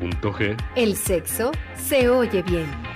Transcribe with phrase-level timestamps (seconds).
[0.00, 2.89] 99.g, el sexo se oye bien.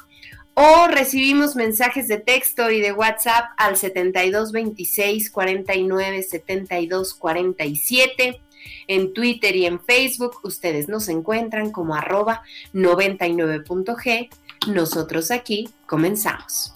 [0.54, 8.40] o recibimos mensajes de texto y de WhatsApp al 7226 49 72 47
[8.86, 12.42] en Twitter y en Facebook ustedes nos encuentran como arroba
[12.72, 14.28] 99.g.
[14.68, 16.74] Nosotros aquí comenzamos.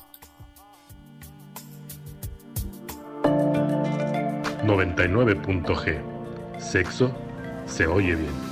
[4.64, 6.00] 99.g.
[6.58, 7.14] Sexo
[7.66, 8.43] se oye bien.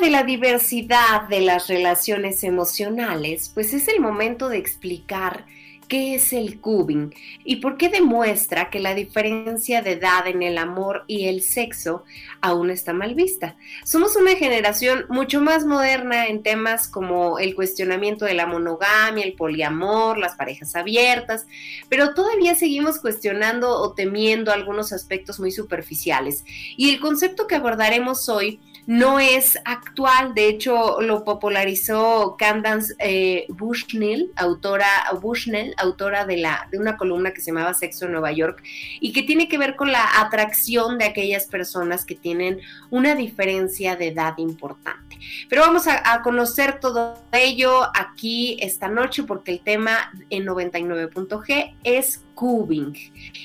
[0.00, 5.46] De la diversidad de las relaciones emocionales, pues es el momento de explicar
[5.88, 7.14] qué es el cubing
[7.44, 12.04] y por qué demuestra que la diferencia de edad en el amor y el sexo
[12.40, 13.56] aún está mal vista.
[13.84, 19.34] Somos una generación mucho más moderna en temas como el cuestionamiento de la monogamia, el
[19.34, 21.46] poliamor, las parejas abiertas,
[21.88, 26.44] pero todavía seguimos cuestionando o temiendo algunos aspectos muy superficiales.
[26.76, 33.46] Y el concepto que abordaremos hoy no es actual, de hecho lo popularizó Candance eh,
[33.48, 34.86] Bushnell, autora,
[35.20, 38.62] Bushnell, autora de, la, de una columna que se llamaba Sexo en Nueva York
[39.00, 42.60] y que tiene que ver con la atracción de aquellas personas que tienen
[42.90, 45.18] una diferencia de edad importante.
[45.48, 52.24] Pero vamos a, conocer todo ello aquí esta noche porque el tema en 99.g es
[52.34, 52.94] cubing.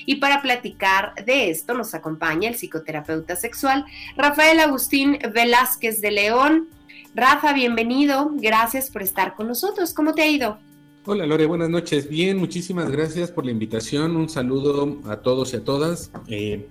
[0.06, 3.84] Y para platicar de esto nos acompaña el psicoterapeuta sexual
[4.16, 6.68] Rafael Agustín Velázquez de León.
[7.14, 8.30] Rafa, bienvenido.
[8.34, 9.92] Gracias por estar con nosotros.
[9.92, 10.58] ¿Cómo te ha ido?
[11.04, 12.08] Hola Lore, buenas noches.
[12.08, 14.14] Bien, muchísimas gracias por la invitación.
[14.14, 16.12] Un saludo a todos y a todas.
[16.28, 16.68] Eh,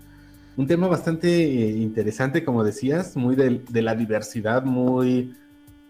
[0.56, 5.36] un tema bastante eh, interesante, como decías, muy de, la diversidad, muy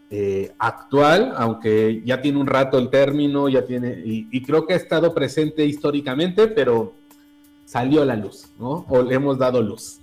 [0.09, 4.77] eh, actual, aunque ya tiene un rato el término, ya tiene, y, creo que ha
[4.77, 6.95] estado presente históricamente, pero
[7.65, 8.87] salió a la luz, ¿no?
[8.89, 10.00] O le hemos dado luz.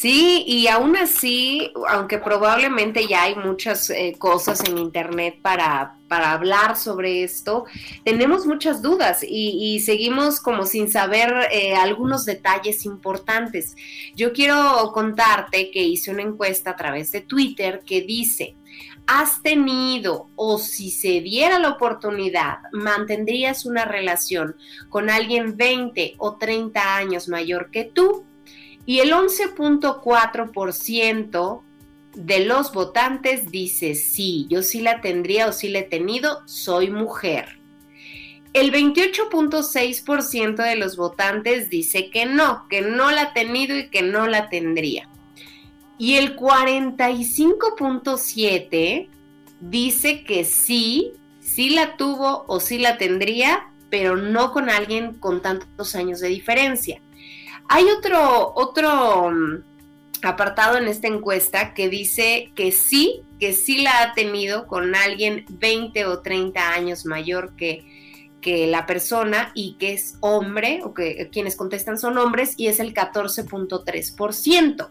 [0.00, 6.32] Sí, y aún así, aunque probablemente ya hay muchas eh, cosas en Internet para, para,
[6.32, 7.64] hablar sobre esto,
[8.04, 13.76] tenemos muchas dudas y, seguimos como sin saber eh, algunos detalles importantes.
[14.16, 18.56] Yo quiero contarte que hice una encuesta a través de Twitter que dice,
[19.06, 24.56] has tenido o si se diera la oportunidad, mantendrías una relación
[24.88, 28.24] con alguien 20 o 30 años mayor que tú.
[28.86, 31.62] Y el 11.4%
[32.14, 36.90] de los votantes dice sí, yo sí la tendría o sí la he tenido, soy
[36.90, 37.58] mujer.
[38.52, 44.02] El 28.6% de los votantes dice que no, que no la ha tenido y que
[44.02, 45.08] no la tendría.
[45.98, 49.08] Y el 45.7
[49.60, 55.42] dice que sí, sí la tuvo o sí la tendría, pero no con alguien con
[55.42, 57.00] tantos años de diferencia.
[57.68, 59.62] Hay otro, otro mm,
[60.22, 65.44] apartado en esta encuesta que dice que sí, que sí la ha tenido con alguien
[65.48, 67.93] 20 o 30 años mayor que,
[68.44, 72.78] que la persona y que es hombre, o que quienes contestan son hombres, y es
[72.78, 74.88] el 14.3%.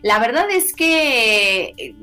[0.00, 1.94] La verdad es que eh,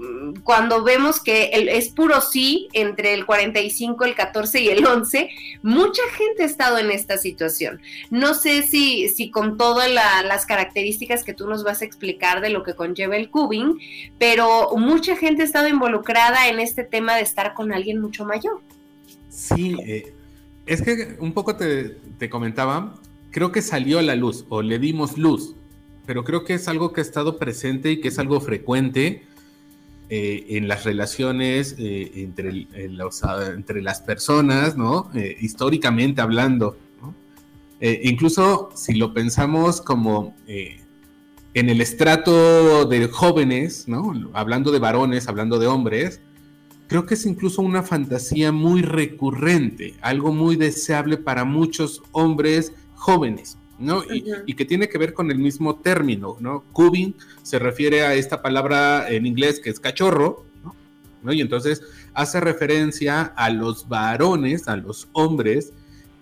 [0.44, 5.30] cuando vemos que es puro sí entre el 45, el 14 y el 11,
[5.63, 7.81] mucha gente ha estado en esta situación.
[8.12, 12.51] No sé si, si con todas las características que tú nos vas a explicar de
[12.51, 13.80] lo que conlleva el cubing,
[14.19, 18.62] pero mucha gente ha estado involucrada en este tema de estar con alguien mucho mayor.
[19.30, 20.13] Sí, eh,
[20.66, 22.96] es que un poco te, comentaba,
[23.31, 25.56] creo que salió a la luz o le dimos luz,
[26.06, 29.25] pero creo que es algo que ha estado presente y que es algo frecuente
[30.10, 35.10] eh, en las relaciones eh, entre, entre las personas, ¿no?
[35.16, 36.78] Eh, históricamente hablando.
[37.81, 44.14] incluso si lo pensamos como en el estrato de jóvenes, ¿no?
[44.34, 46.22] Hablando de varones, hablando de hombres,
[46.92, 53.58] creo que es incluso una fantasía muy recurrente, algo muy deseable para muchos hombres jóvenes.
[53.80, 54.04] ¿no?
[54.04, 56.66] y, que tiene que ver con el mismo término, ¿no?
[56.74, 60.46] Cubing se refiere a esta palabra en inglés que es cachorro,
[61.24, 61.32] ¿no?
[61.32, 61.82] Y entonces
[62.14, 65.72] hace referencia a los varones, a los hombres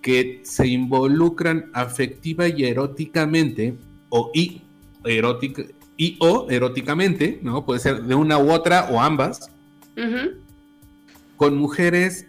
[0.03, 3.75] que se involucran afectiva y eróticamente
[4.09, 4.61] o y,
[5.03, 5.63] erótica,
[5.97, 7.65] y o eróticamente, ¿no?
[7.65, 9.51] Puede ser de una u otra o ambas,
[11.39, 12.25] con mujeres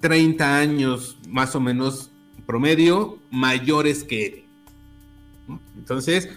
[0.00, 2.10] 30 años más o menos
[2.46, 4.44] promedio mayores que él.
[5.76, 6.30] Entonces,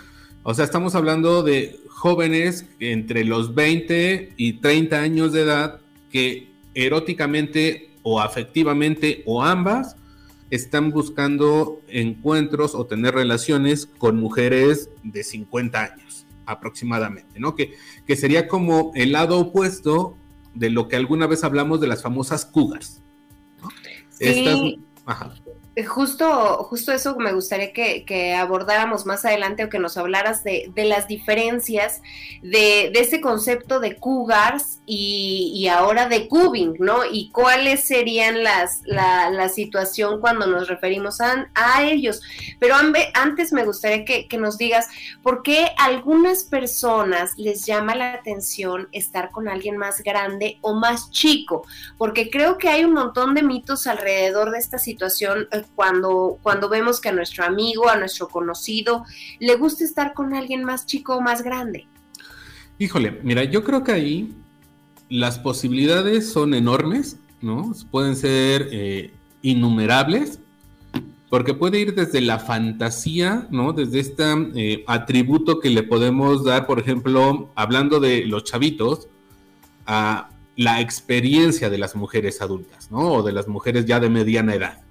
[0.44, 5.80] o sea, estamos hablando de jóvenes entre los 20 y 30 años de edad
[6.12, 9.96] que eróticamente o afectivamente o ambas
[10.50, 17.56] están buscando encuentros o tener relaciones con mujeres de 50 años aproximadamente, ¿no?
[17.56, 17.76] Que,
[18.06, 20.18] que sería como el lado opuesto
[20.58, 23.02] de lo que alguna vez hablamos de las famosas cougars.
[24.10, 24.46] Sí.
[24.48, 24.80] Eh,
[25.86, 31.08] justo, justo eso me gustaría que, abordáramos más adelante o que nos hablaras de, las
[31.08, 32.02] diferencias
[32.42, 37.02] de, ese concepto de cougars y, ahora de cubing, ¿no?
[37.06, 41.48] Y cuáles serían las, la, situación cuando nos referimos a,
[41.84, 42.22] ellos.
[42.60, 42.76] Pero
[43.14, 44.88] antes me gustaría que, que, nos digas
[45.22, 50.74] por qué a algunas personas les llama la atención estar con alguien más grande o
[50.74, 51.66] más chico,
[51.98, 56.70] porque creo que hay un montón de mitos alrededor de esta situación eh, cuando, cuando
[56.70, 59.06] vemos que a nuestro amigo, a nuestro conocido,
[59.40, 61.88] le gusta estar con alguien más chico o más grande?
[62.80, 64.36] Híjole, mira, yo creo que ahí
[65.10, 67.74] las posibilidades son enormes, ¿no?
[67.92, 69.12] Pueden ser eh,
[69.42, 70.40] innumerables,
[71.30, 73.74] porque puede ir desde la fantasía, ¿no?
[73.74, 74.24] Desde este
[74.56, 79.08] eh, atributo que le podemos dar, por ejemplo, hablando de los chavitos,
[79.86, 83.14] a la experiencia de las mujeres adultas, ¿no?
[83.14, 84.82] O de las mujeres ya de mediana edad.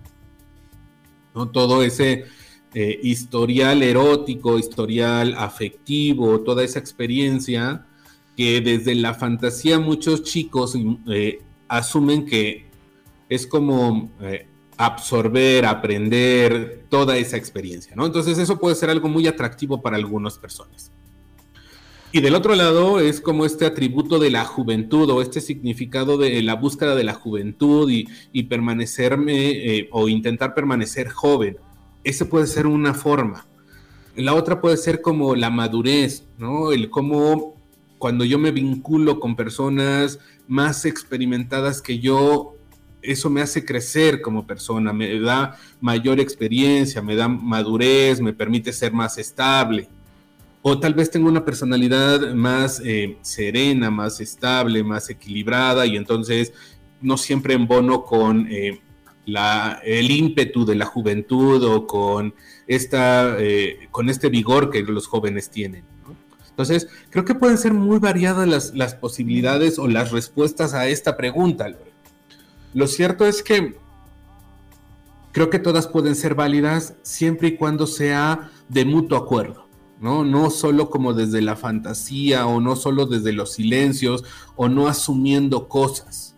[1.52, 2.24] Todo ese
[2.74, 7.86] eh, historial erótico, historial afectivo, toda esa experiencia
[8.36, 10.74] que desde la fantasía muchos chicos
[11.08, 12.66] eh, asumen que
[13.28, 18.04] es como eh, absorber, aprender toda esa experiencia, ¿no?
[18.04, 20.92] Entonces eso puede ser algo muy atractivo para algunas personas.
[22.12, 26.40] Y del otro lado es como este atributo de la juventud o este significado de
[26.42, 31.58] la búsqueda de la juventud y, permanecerme eh, o intentar permanecer joven.
[32.04, 33.46] Ese puede ser una forma.
[34.14, 36.72] La otra puede ser como la madurez, ¿no?
[36.72, 37.54] El cómo
[37.98, 42.54] cuando yo me vinculo con personas más experimentadas que yo,
[43.02, 48.72] eso me hace crecer como persona, me da mayor experiencia, me da madurez, me permite
[48.72, 49.88] ser más estable
[50.68, 56.52] o tal vez tengo una personalidad más eh, serena, más estable, más equilibrada y entonces
[57.00, 58.80] no siempre en bono con eh,
[59.84, 62.34] el ímpetu de la juventud o con,
[62.66, 65.84] esta, eh, con este vigor que los jóvenes tienen.
[66.50, 71.16] Entonces, creo que pueden ser muy variadas las, las posibilidades o las respuestas a esta
[71.16, 71.68] pregunta.
[72.74, 73.76] Lo cierto es que
[75.30, 79.65] creo que todas pueden ser válidas siempre y cuando sea de mutuo acuerdo.
[80.00, 80.24] ¿No?
[80.24, 84.24] No solo como desde la fantasía o no solo desde los silencios
[84.56, 86.34] o no asumiendo cosas,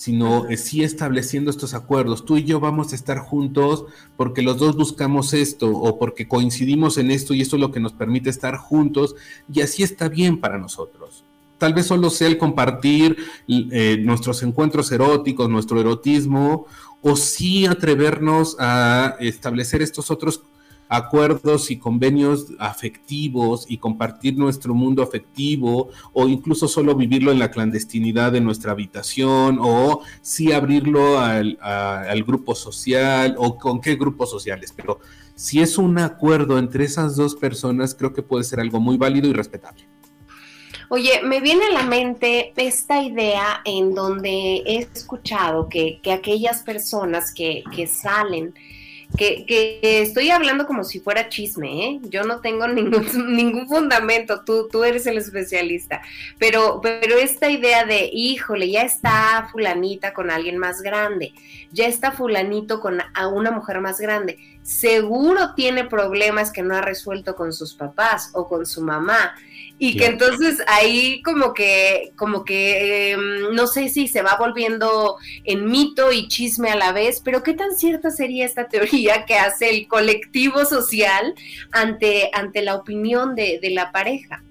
[0.00, 2.24] sino sí estableciendo estos acuerdos.
[2.24, 3.84] Tú y yo vamos a estar juntos
[4.16, 7.80] porque los dos buscamos esto o porque coincidimos en esto y esto es lo que
[7.80, 9.14] nos permite estar juntos
[9.52, 11.24] y así está bien para nosotros.
[11.58, 16.66] Tal vez solo sea el compartir eh, nuestros encuentros eróticos, nuestro erotismo,
[17.02, 20.42] o sí atrevernos a establecer estos otros
[20.90, 27.52] acuerdos y convenios afectivos y compartir nuestro mundo afectivo o incluso solo vivirlo en la
[27.52, 31.56] clandestinidad de nuestra habitación o sí abrirlo al,
[32.26, 34.98] grupo social o con qué grupos sociales, pero
[35.36, 39.28] si es un acuerdo entre esas dos personas creo que puede ser algo muy válido
[39.28, 39.88] y respetable.
[40.88, 46.62] Oye, me viene a la mente esta idea en donde he escuchado que, que aquellas
[46.64, 48.54] personas que salen
[49.16, 52.00] que, estoy hablando como si fuera chisme, ¿eh?
[52.04, 56.02] Yo no tengo ningún, ningún fundamento, tú, tú eres el especialista,
[56.38, 61.32] pero, pero esta idea de, híjole, ya está fulanita con alguien más grande,
[61.72, 66.80] ya está fulanito con a una mujer más grande, seguro tiene problemas que no ha
[66.80, 69.34] resuelto con sus papás o con su mamá,
[69.82, 75.16] y que entonces ahí como que, como que, em, no sé si se va volviendo
[75.44, 79.36] en mito y chisme a la vez, pero qué tan cierta sería esta teoría que
[79.36, 81.34] hace el colectivo social
[81.72, 84.44] ante, ante la opinión de, de la pareja.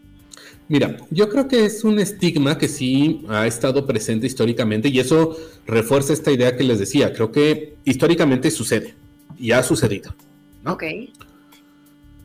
[0.67, 5.37] Mira, yo creo que es un estigma que sí ha estado presente históricamente y eso
[5.67, 7.13] refuerza esta idea que les decía.
[7.13, 8.95] Creo que históricamente sucede
[9.39, 10.13] y ha sucedido.
[10.63, 10.73] ¿no?
[10.73, 10.83] Ok.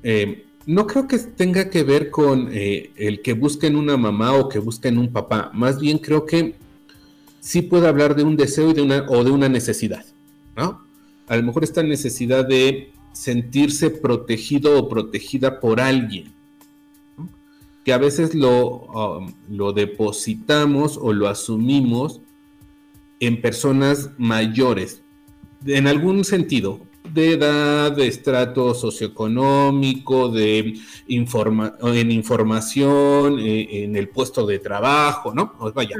[0.03, 4.49] Eh, no creo que tenga que ver con eh, el que busquen una mamá o
[4.49, 5.51] que busquen un papá.
[5.55, 6.55] Más bien creo que
[7.41, 10.05] sí puede hablar de un deseo y de una, o de una necesidad,
[10.57, 10.83] ¿no?
[11.27, 16.33] A lo mejor esta necesidad de sentirse protegido o protegida por alguien,
[17.85, 22.21] que a veces lo, um, lo depositamos o lo asumimos
[23.21, 25.03] en personas mayores,
[25.67, 26.81] en algún sentido,
[27.13, 30.75] de edad, de estrato socioeconómico, de
[31.07, 35.53] informa en información, eh, en el puesto de trabajo, ¿no?
[35.59, 35.97] Pues vaya,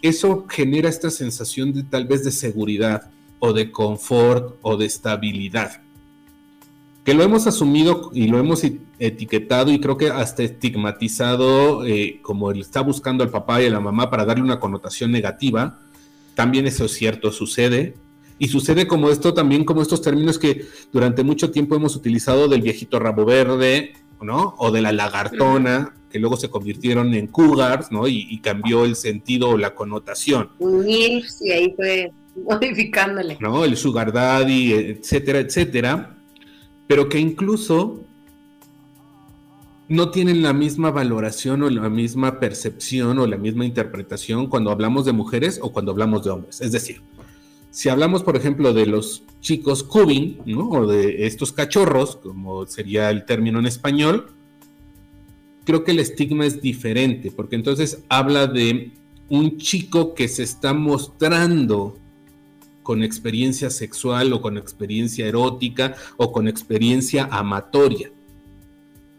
[0.00, 5.82] eso genera esta sensación de tal vez de seguridad o de confort o de estabilidad.
[7.04, 8.62] Que lo hemos asumido y lo hemos
[8.98, 13.70] etiquetado y creo que hasta estigmatizado eh, como él está buscando al papá y a
[13.70, 15.78] la mamá para darle una connotación negativa.
[16.34, 17.96] También eso es cierto, sucede,
[18.38, 22.62] y sucede como esto también, como estos términos que durante mucho tiempo hemos utilizado del
[22.62, 24.54] viejito rabo verde, ¿no?
[24.58, 28.06] O de la lagartona, que luego se convirtieron en cougars, ¿no?
[28.06, 30.50] Y, cambió el sentido o la connotación.
[30.60, 32.12] y ahí fue
[32.44, 33.36] modificándole.
[33.40, 33.64] ¿No?
[33.64, 36.16] El sugar daddy, etcétera, etcétera.
[36.86, 38.00] Pero que incluso
[39.88, 45.04] no tienen la misma valoración o la misma percepción o la misma interpretación cuando hablamos
[45.04, 46.60] de mujeres o cuando hablamos de hombres.
[46.60, 47.02] Es decir,
[47.70, 50.68] si hablamos, por ejemplo, de los chicos cubing, ¿no?
[50.70, 54.32] O de estos cachorros, como sería el término en español,
[55.64, 58.92] creo que el estigma es diferente, porque entonces habla de
[59.28, 61.98] un chico que se está mostrando
[62.82, 68.10] con experiencia sexual o con experiencia erótica o con experiencia amatoria.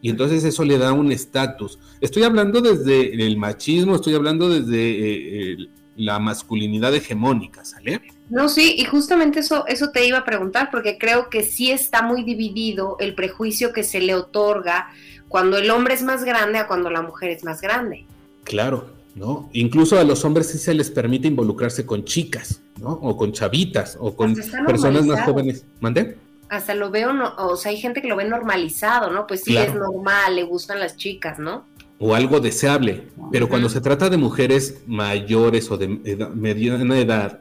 [0.02, 1.78] Y entonces eso le da un estatus.
[2.02, 5.58] Estoy hablando desde el machismo, estoy hablando desde eh,
[5.98, 8.02] la masculinidad hegemónica, ¿sale?
[8.30, 12.04] No, sí, y justamente eso, eso te iba a preguntar, porque creo que sí está
[12.04, 14.90] muy dividido el prejuicio que se le otorga
[15.28, 18.06] cuando el hombre es más grande a cuando la mujer es más grande.
[18.44, 19.50] Claro, ¿no?
[19.54, 22.92] Incluso a los hombres sí se les permite involucrarse con chicas, ¿no?
[22.92, 25.66] O con chavitas, o con personas más jóvenes.
[25.80, 26.18] ¿Mande?
[26.50, 29.28] Hasta lo veo, no, o sea, hay gente que lo ve normalizado, ¿no?
[29.28, 31.66] Pues sí, es normal, le gustan las chicas, ¿no?
[32.00, 37.40] O algo deseable, pero cuando se trata de mujeres mayores o de mediana edad,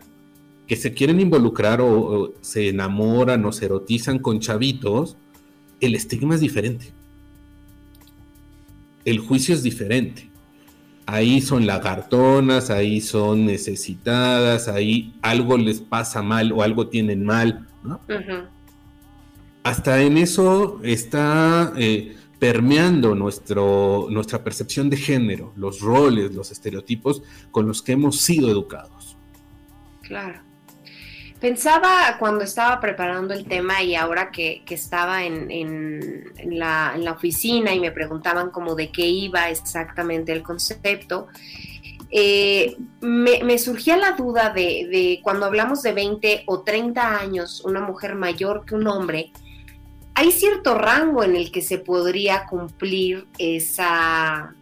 [0.68, 5.16] que se quieren involucrar o, se enamoran o se erotizan con chavitos,
[5.80, 6.92] el estigma es diferente.
[9.06, 10.30] El juicio es diferente.
[11.06, 17.66] Ahí son lagartonas, ahí son necesitadas, ahí algo les pasa mal o algo tienen mal.
[19.62, 27.22] Hasta en eso está eh, permeando nuestro, nuestra percepción de género, los roles, los estereotipos
[27.50, 29.16] con los que hemos sido educados.
[30.02, 30.47] Claro.
[31.40, 37.92] Pensaba cuando estaba preparando el tema y ahora que, estaba en, la, oficina y me
[37.92, 41.28] preguntaban como de qué iba exactamente el concepto,
[42.10, 47.80] eh, me, surgía la duda de, de, cuando hablamos de 20 o 30 años, una
[47.80, 49.30] mujer mayor que un hombre,
[50.14, 54.56] hay cierto rango en el que se podría cumplir esa,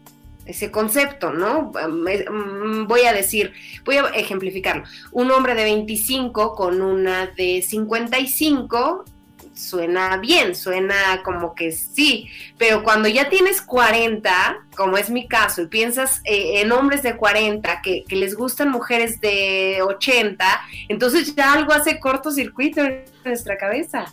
[0.46, 1.72] ese concepto, ¿no?
[1.72, 3.52] Mm, voy a decir,
[3.84, 4.84] voy a ejemplificarlo.
[5.12, 9.04] Un hombre de 25 con una de 55
[9.56, 15.62] suena bien, suena como que sí, pero cuando ya tienes 40, como es mi caso,
[15.62, 20.44] y piensas eh, en hombres de 40 que, les gustan mujeres de 80,
[20.88, 24.12] entonces ya algo hace cortocircuito en nuestra cabeza.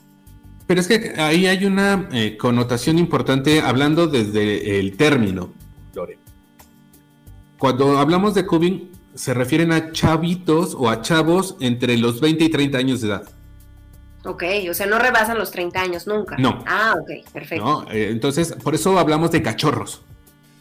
[0.66, 5.54] Pero es que ahí hay una eh, connotación importante hablando desde el término.
[7.64, 12.50] Cuando hablamos de cubing, se refieren a chavitos o a chavos entre los 20 y
[12.50, 13.24] 30 años de edad.
[14.26, 16.36] Ok, o sea, no rebasan los 30 años nunca.
[16.38, 16.62] No.
[16.68, 17.86] Ah, ok, perfecto.
[17.90, 20.02] Eh, entonces, por eso hablamos de cachorros,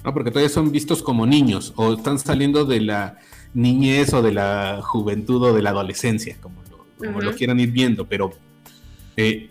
[0.05, 0.15] ¿no?
[0.15, 3.19] Porque todavía son vistos como niños o están saliendo de la
[3.53, 6.63] niñez o de la juventud o de la adolescencia, como
[7.21, 8.31] lo, quieran ir viendo, pero...
[9.17, 9.51] Eh,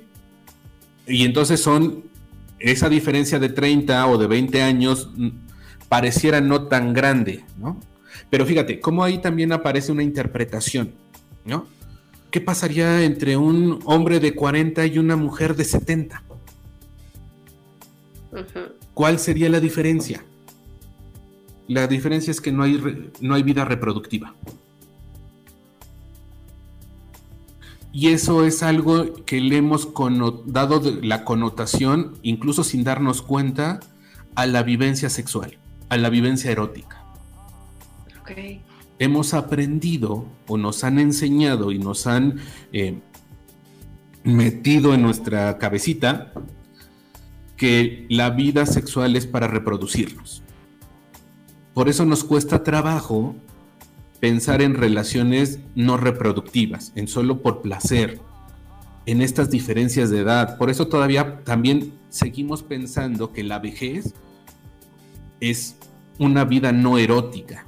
[1.06, 2.06] y entonces son
[2.60, 5.10] esa diferencia de 30 o de 20 años
[5.92, 7.78] pareciera no tan grande, ¿no?
[8.30, 10.94] Pero fíjate, cómo ahí también aparece una interpretación,
[11.44, 11.68] ¿no?
[12.32, 16.24] ¿Qué pasaría entre un hombre de 40 y una mujer de 70?
[18.94, 20.24] ¿Cuál sería la diferencia?
[21.68, 24.34] La diferencia es que no hay, no hay vida reproductiva.
[27.92, 29.90] Y eso es algo que le hemos
[30.46, 33.82] dado la connotación, incluso sin darnos cuenta,
[34.36, 35.58] a la vivencia sexual
[35.92, 37.04] a la vivencia erótica.
[38.98, 42.40] Hemos aprendido o nos han enseñado y nos han
[42.72, 43.00] eh,
[44.24, 46.32] metido en nuestra cabecita
[47.58, 50.44] que la vida sexual es para reproducirnos.
[51.74, 53.36] Por eso nos cuesta trabajo
[54.22, 58.22] pensar en relaciones no reproductivas, en solo por placer,
[59.06, 60.58] en estas diferencias de edad.
[60.58, 64.14] Por eso todavía también seguimos pensando que la vejez
[65.42, 65.76] es
[66.20, 67.66] una vida no erótica,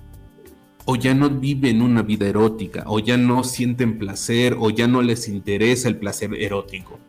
[0.86, 5.02] o ya no viven una vida erótica, o ya no sienten placer, o ya no
[5.02, 7.00] les interesa el placer erótico,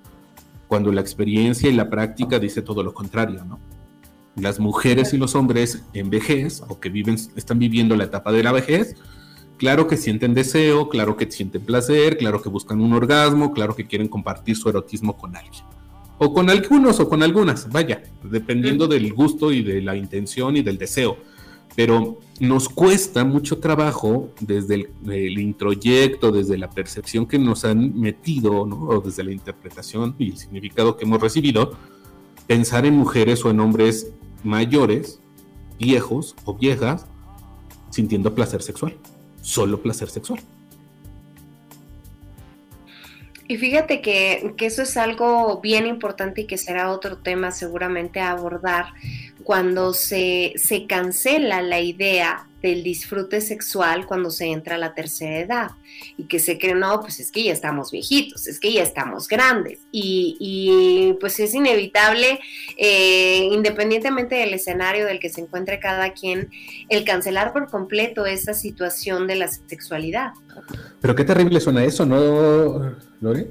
[0.67, 3.61] cuando la experiencia y la práctica dice todo lo contrario, ¿no?
[4.37, 8.43] Las mujeres y los hombres en vejez, o que viven, están viviendo la etapa de
[8.43, 8.97] la vejez,
[9.59, 13.87] claro que sienten deseo, claro que sienten placer, claro que buscan un orgasmo, claro que
[13.87, 15.74] quieren compartir su erotismo con alguien
[16.19, 20.63] o con algunos o con algunas, vaya, dependiendo del gusto y de la intención y
[20.63, 21.17] del deseo.
[21.77, 28.65] Pero nos cuesta mucho trabajo desde el, introyecto, desde la percepción que nos han metido,
[28.65, 28.81] ¿no?
[28.83, 31.73] o desde la interpretación y el significado que hemos recibido,
[32.47, 34.13] pensar en mujeres o en hombres
[34.45, 35.21] mayores,
[35.79, 37.07] viejos o viejas,
[37.91, 38.97] sintiendo placer sexual,
[39.43, 40.41] solo placer sexual.
[43.47, 48.31] Y fíjate que, eso es algo bien importante y que será otro tema seguramente a
[48.31, 48.87] abordar
[49.43, 55.39] cuando se, se cancela la idea del disfrute sexual cuando se entra a la tercera
[55.39, 55.71] edad
[56.17, 59.29] y que se cree, no, pues es que ya estamos viejitos, es que ya estamos
[59.29, 62.41] grandes y, pues es inevitable,
[62.79, 66.49] eh, independientemente del escenario del que se encuentre cada quien,
[66.89, 70.33] el cancelar por completo esa situación de la sexualidad.
[71.03, 73.47] Pero qué terrible suena eso, ¿no, Lore?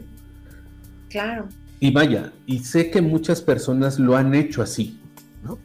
[1.09, 1.47] Claro.
[1.79, 4.99] Y vaya, y sé que muchas personas lo han hecho así,
[5.43, 5.59] ¿no?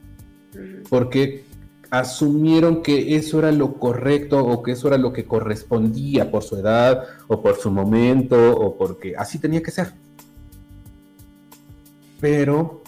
[0.90, 1.47] Porque
[1.90, 6.56] asumieron que eso era lo correcto o que eso era lo que correspondía por su
[6.56, 9.92] edad o por su momento o porque así tenía que ser.
[12.20, 12.82] Pero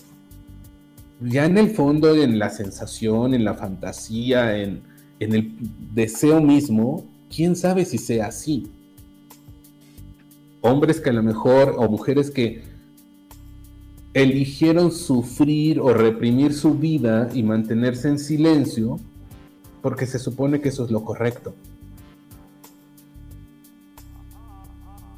[1.21, 4.83] ya en el fondo, en la sensación, en la fantasía, en,
[5.19, 5.53] en el
[5.95, 8.71] deseo mismo, quién sabe si sea así.
[10.63, 12.70] Hombres que a lo mejor, o mujeres que
[14.15, 18.99] eligieron sufrir o reprimir su vida y mantenerse en silencio
[19.83, 21.55] porque se supone que eso es lo correcto.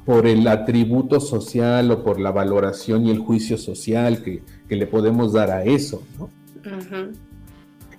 [0.05, 5.33] Por el atributo social o por la valoración y el juicio social que, le podemos
[5.33, 6.01] dar a eso.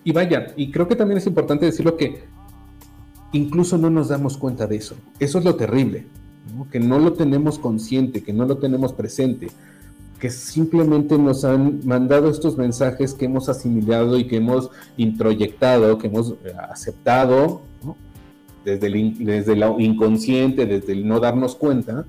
[0.03, 2.25] Y vaya, y creo que también es importante decirlo que
[3.33, 4.97] incluso no nos damos cuenta de eso.
[5.21, 6.07] Eso es lo terrible,
[6.73, 9.49] que no lo tenemos consciente, que no lo tenemos presente
[10.19, 16.07] que simplemente nos han mandado estos mensajes que hemos asimilado y que hemos introyectado, que
[16.07, 17.63] hemos eh, aceptado,
[18.65, 22.07] desde, el, desde lo inconsciente, desde el no darnos cuenta,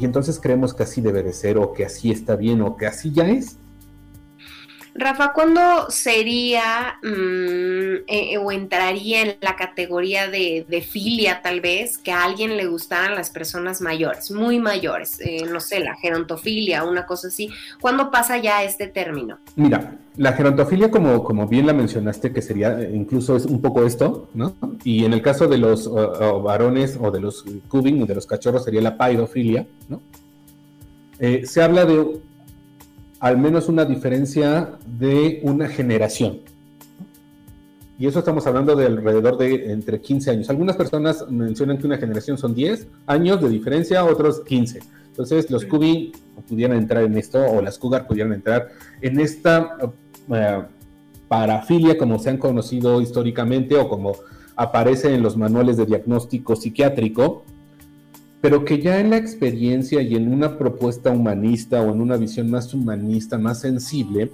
[0.00, 2.86] y entonces creemos que así debe de ser o que así está bien o que
[2.86, 3.56] así ya es.
[4.94, 12.10] Rafa, ¿cuándo sería mm, eh, o entraría en la categoría de, filia tal vez que
[12.10, 15.20] a alguien le gustaran las personas mayores, muy mayores?
[15.20, 17.50] Eh, no sé, la gerontofilia, una cosa así.
[17.80, 19.38] ¿Cuándo pasa ya este término?
[19.54, 23.84] Mira, la gerontofilia, como, como bien la mencionaste, que sería eh, incluso es un poco
[23.84, 24.56] esto, ¿no?
[24.82, 25.88] Y en el caso de los
[26.42, 30.00] varones o de los cubing, de los cachorros, sería la paidofilia, ¿no?
[31.44, 32.18] se habla de
[33.20, 36.40] al menos una diferencia de una generación.
[37.98, 40.48] Y eso estamos hablando de alrededor de entre 15 años.
[40.48, 44.80] Algunas personas mencionan que una generación son 10 años de diferencia, otros 15.
[45.08, 46.12] Entonces los Cubi
[46.48, 48.68] pudieran entrar en esto, o las Cougar pudieran entrar
[49.02, 49.76] en esta
[50.32, 50.62] eh,
[51.28, 54.16] parafilia como se han conocido históricamente o como
[54.56, 57.44] aparece en los manuales de diagnóstico psiquiátrico,
[58.40, 62.50] pero que ya en la experiencia y en una propuesta humanista o en una visión
[62.50, 64.30] más humanista, más sensible,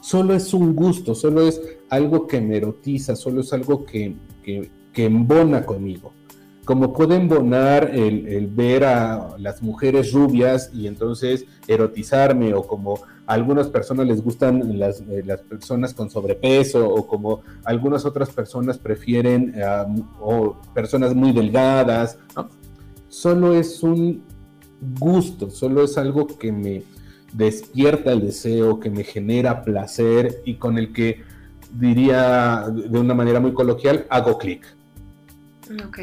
[0.00, 4.70] solo es un gusto, solo es algo que me erotiza, solo es algo que, que,
[5.04, 6.12] embona conmigo.
[6.64, 13.34] Como puede embonar el, ver a las mujeres rubias y entonces erotizarme, o como a
[13.34, 18.78] algunas personas les gustan las, eh, las personas con sobrepeso, o como algunas otras personas
[18.78, 19.54] prefieren
[20.20, 22.61] o personas muy delgadas, ¿no?
[23.12, 24.22] Solo es un
[24.98, 26.82] gusto, solo es algo que me
[27.32, 31.22] despierta el deseo, que me genera placer y con el que
[31.78, 34.64] diría de una manera muy coloquial, hago clic.
[35.86, 35.98] Ok.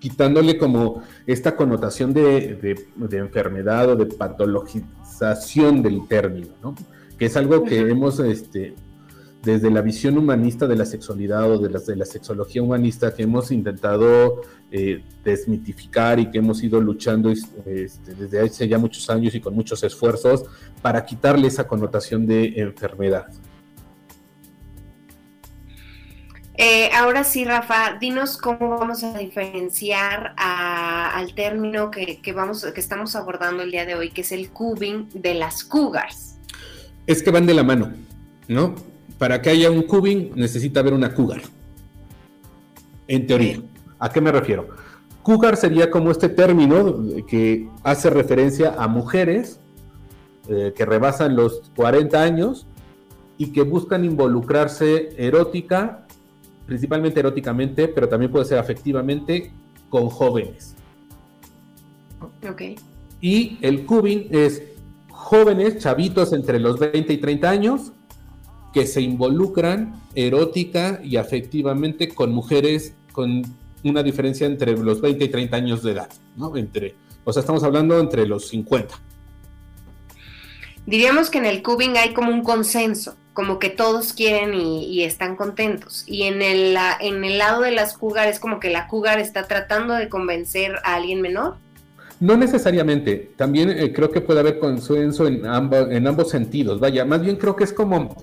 [0.00, 2.76] Quitándole como esta connotación de,
[3.12, 6.74] enfermedad o de patologización del término, ¿no?
[7.16, 8.74] Que es algo que hemos este,
[9.46, 13.22] desde la visión humanista de la sexualidad o de la, de la sexología humanista que
[13.22, 19.34] hemos intentado eh, desmitificar y que hemos ido luchando este, desde hace ya muchos años
[19.36, 20.44] y con muchos esfuerzos
[20.82, 23.26] para quitarle esa connotación de enfermedad.
[26.58, 33.14] Eh, ahora sí, Rafa, dinos cómo vamos a diferenciar al término que, vamos, que estamos
[33.14, 36.38] abordando el día de hoy, que es el cubing de las cougars.
[37.06, 37.92] Es que van de la mano,
[38.48, 38.95] ¿no?
[39.18, 41.42] Para que haya un cubing necesita haber una cougar.
[43.08, 43.60] En teoría.
[43.98, 44.68] ¿A qué me refiero?
[45.22, 49.58] Cougar sería como este término que hace referencia a mujeres
[50.48, 52.66] eh, que rebasan los 40 años
[53.38, 56.06] y que buscan involucrarse erótica,
[56.66, 59.50] principalmente eróticamente, pero también puede ser afectivamente,
[59.88, 60.74] con jóvenes.
[62.48, 62.62] Ok.
[63.20, 64.62] Y el cubing es
[65.10, 67.92] jóvenes, chavitos entre los 20 y 30 años,
[68.76, 73.42] que se involucran erótica y afectivamente con mujeres con
[73.82, 76.54] una diferencia entre los 20 y 30 años de edad, ¿no?
[76.58, 79.00] Entre, o sea, estamos hablando entre los 50.
[80.84, 85.36] Diríamos que en el cubing hay como un consenso, como que todos quieren y, están
[85.36, 86.04] contentos.
[86.06, 89.48] Y en el, en el lado de las cougar es como que la cougar está
[89.48, 91.56] tratando de convencer a alguien menor.
[92.20, 96.78] No necesariamente, también eh, creo que puede haber consenso en, en ambos sentidos.
[96.78, 98.14] Vaya, más bien creo que es como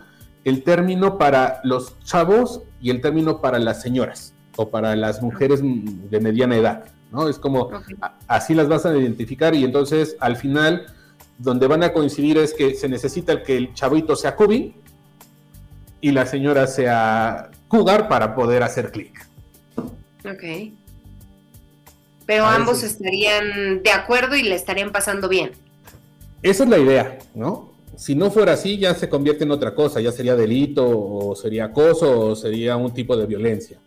[0.46, 5.62] el término para los chavos y el término para las señoras o para las mujeres
[5.64, 7.30] de mediana edad, ¿no?
[7.30, 7.70] Es como
[8.28, 10.86] así las vas a identificar y entonces al final
[11.38, 14.76] donde van a coincidir es que se necesita que el chavito sea cubi
[16.02, 19.28] y la señora sea cougar para poder hacer clic.
[20.26, 20.74] Ok.
[22.26, 25.52] Pero ambos estarían de acuerdo y le estarían pasando bien.
[26.42, 27.73] Esa es la idea, ¿no?
[27.96, 31.66] Si no fuera así, ya se convierte en otra cosa, ya sería delito o sería
[31.66, 33.80] acoso o sería un tipo de violencia.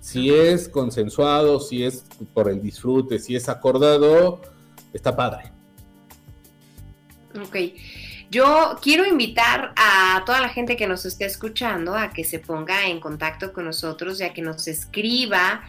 [0.00, 4.40] Si es consensuado, si es por el disfrute, si es acordado,
[4.92, 5.52] está padre.
[7.38, 7.56] Ok.
[8.30, 12.86] Yo quiero invitar a toda la gente que nos esté escuchando a que se ponga
[12.86, 15.62] en contacto con nosotros y a que nos escriba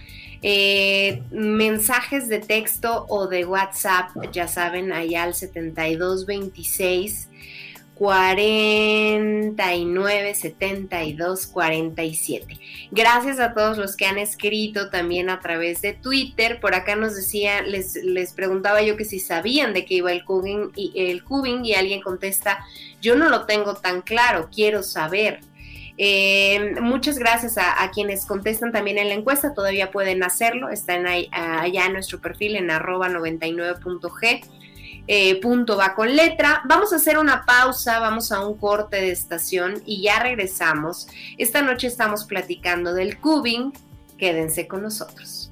[0.43, 7.30] eh, mensajes de texto o de WhatsApp, ya saben, allá al 7226
[8.01, 12.57] 49 72 47.
[12.89, 16.59] Gracias a todos los que han escrito también a través de Twitter.
[16.59, 20.25] Por acá nos decía, les, les preguntaba yo que si sabían de qué iba el
[20.25, 22.65] cubing y el cubing y alguien contesta,
[23.03, 25.41] yo no lo tengo tan claro, quiero saber.
[25.99, 31.29] Eh, muchas gracias a, quienes contestan también en la encuesta, todavía pueden hacerlo, están ahí,
[31.31, 34.41] allá en nuestro perfil en arroba 99.g
[35.07, 36.61] eh, punto va con letra.
[36.65, 41.07] Vamos a hacer una pausa, vamos a un corte de estación y ya regresamos.
[41.37, 43.73] Esta noche estamos platicando del cubing.
[44.17, 45.51] Quédense con nosotros.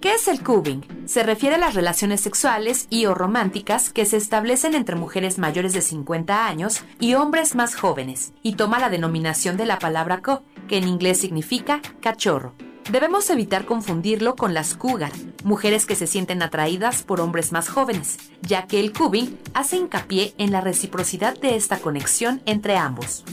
[0.00, 0.82] ¿Qué es el cubing?
[1.06, 5.72] Se refiere a las relaciones sexuales y o románticas que se establecen entre mujeres mayores
[5.72, 10.44] de 50 años y hombres más jóvenes, y toma la denominación de la palabra co,
[10.68, 12.54] que en inglés significa cachorro.
[12.90, 15.12] Debemos evitar confundirlo con las cougar,
[15.44, 20.34] mujeres que se sienten atraídas por hombres más jóvenes, ya que el cubing hace hincapié
[20.38, 23.24] en la reciprocidad de esta conexión entre ambos.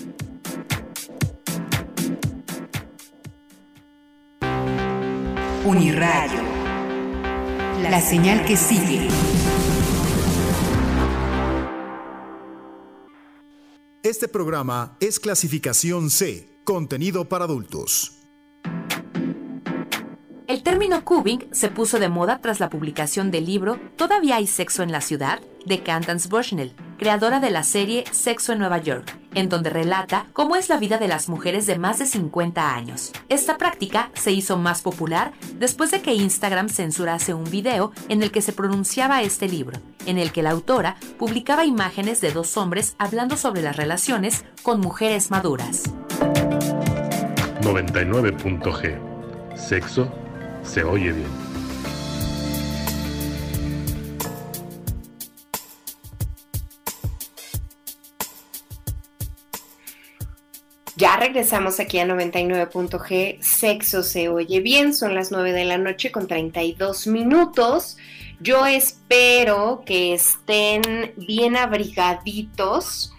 [5.64, 6.56] Uniradio
[7.90, 9.08] la señal que sigue.
[14.04, 18.15] Este programa es clasificación C, contenido para adultos.
[20.48, 24.84] El término cubing se puso de moda tras la publicación del libro ¿Todavía hay sexo
[24.84, 25.40] en la ciudad?
[25.66, 30.56] de Cantance Bushnell, creadora de la serie Sexo en Nueva York, en donde relata cómo
[30.56, 33.12] es la vida de las mujeres de más de 50 años.
[33.30, 38.30] Esta práctica se hizo más popular después de que Instagram censurase un video en el
[38.32, 42.96] que se pronunciaba este libro, en el que la autora publicaba imágenes de dos hombres
[43.00, 45.92] hablando sobre las relaciones con mujeres maduras.
[47.64, 49.58] 99.g.
[49.58, 50.25] Sexo
[50.66, 51.46] se oye bien.
[60.98, 63.42] Ya regresamos aquí a 99.g.
[63.42, 64.94] Sexo se oye bien.
[64.94, 67.98] Son las 9 de la noche con 32 minutos.
[68.40, 73.15] Yo espero que estén bien abrigaditos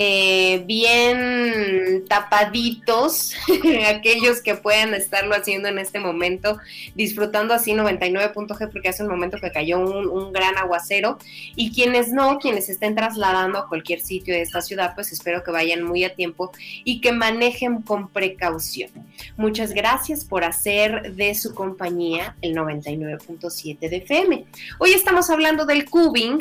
[0.00, 3.34] eh, bien tapaditos,
[3.88, 6.56] aquellos que puedan estarlo haciendo en este momento,
[6.94, 11.18] disfrutando así 99.g porque hace un momento que cayó un, gran aguacero,
[11.56, 15.50] y quienes no, quienes estén trasladando a cualquier sitio de esta ciudad, pues espero que
[15.50, 16.52] vayan muy a tiempo
[16.84, 18.90] y que manejen con precaución.
[19.36, 24.44] Muchas gracias por hacer de su compañía el 99.7 de FM.
[24.78, 26.38] Hoy estamos hablando del cubing,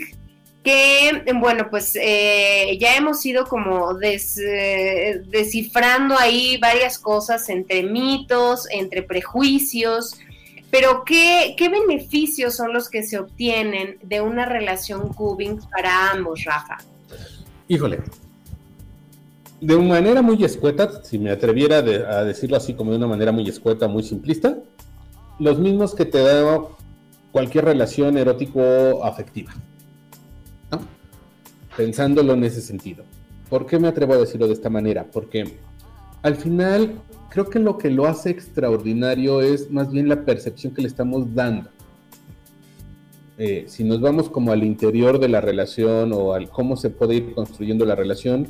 [0.68, 8.68] que, bueno, pues eh, ya hemos ido como eh, descifrando ahí varias cosas entre mitos,
[8.70, 10.16] entre prejuicios,
[10.70, 16.44] pero ¿qué, ¿qué, beneficios son los que se obtienen de una relación cubing para ambos,
[16.44, 16.80] Rafa?
[17.70, 18.02] Híjole,
[19.62, 23.48] de manera muy escueta, si me atreviera a decirlo así como de una manera muy
[23.48, 24.58] escueta, muy simplista,
[25.40, 26.60] los mismos que te da
[27.32, 29.54] cualquier relación erótico-afectiva
[31.78, 33.06] pensándolo en ese sentido.
[33.50, 35.06] ¿Por qué me atrevo a decirlo de esta manera?
[35.10, 35.58] Porque
[36.24, 36.96] al final
[37.30, 41.34] creo que lo que lo hace extraordinario es más bien la percepción que le estamos
[41.34, 41.70] dando.
[43.38, 47.16] Eh, si nos vamos como al interior de la relación o al cómo se puede
[47.16, 48.48] ir construyendo la relación,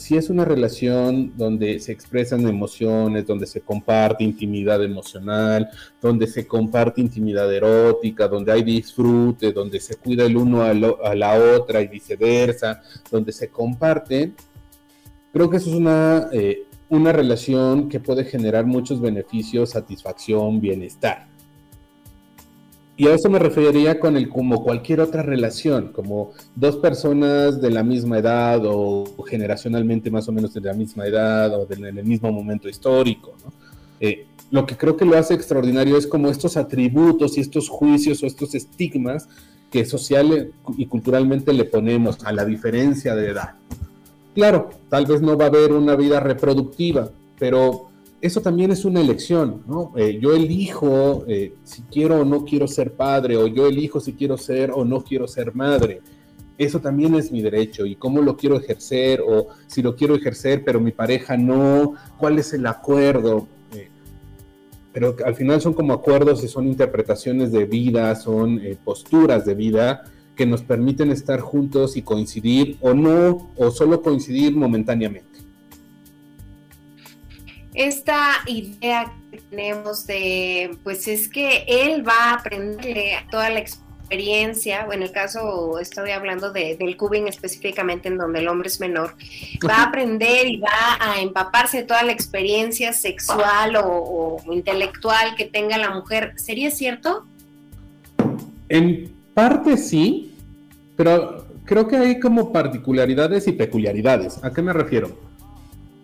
[0.00, 5.68] si es una relación donde se expresan emociones, donde se comparte intimidad emocional,
[6.00, 11.34] donde se comparte intimidad erótica, donde hay disfrute, donde se cuida el uno a, la
[11.54, 14.32] otra y viceversa, donde se comparte,
[15.34, 21.28] creo que eso es una, eh, una relación que puede generar muchos beneficios, satisfacción, bienestar.
[23.00, 27.70] Y a eso me referiría con el como cualquier otra relación, como dos personas de
[27.70, 32.04] la misma edad o generacionalmente más o menos de la misma edad o en el
[32.04, 33.32] mismo momento histórico.
[34.00, 38.22] Eh, lo que creo que lo hace extraordinario es como estos atributos y estos juicios
[38.22, 39.30] o estos estigmas
[39.70, 43.54] que social y culturalmente le ponemos a la diferencia de edad.
[44.34, 47.08] Claro, tal vez no va a haber una vida reproductiva,
[47.38, 47.89] pero
[48.20, 49.92] eso también es una elección, ¿no?
[49.96, 54.12] Eh, yo elijo eh, si quiero o no quiero ser padre, o yo elijo si
[54.12, 56.02] quiero ser o no quiero ser madre.
[56.58, 60.62] Eso también es mi derecho y cómo lo quiero ejercer, o si lo quiero ejercer,
[60.64, 63.48] pero mi pareja no, cuál es el acuerdo.
[63.74, 63.88] Eh,
[64.92, 70.02] pero al final son como acuerdos y son interpretaciones de vida, son posturas de vida
[70.36, 75.29] que nos permiten estar juntos y coincidir o no, o solo coincidir momentáneamente
[77.74, 84.86] esta idea que tenemos de, pues es que él va a aprenderle toda la experiencia,
[84.88, 88.80] o en el caso estoy hablando de, del cubing específicamente en donde el hombre es
[88.80, 89.14] menor,
[89.68, 95.36] va a aprender y va a empaparse de toda la experiencia sexual o, o intelectual
[95.36, 96.32] que tenga la mujer.
[96.36, 97.24] ¿Sería cierto?
[98.68, 100.34] En parte sí,
[100.96, 104.42] pero creo que hay como particularidades y peculiaridades.
[104.42, 105.29] ¿A qué me refiero?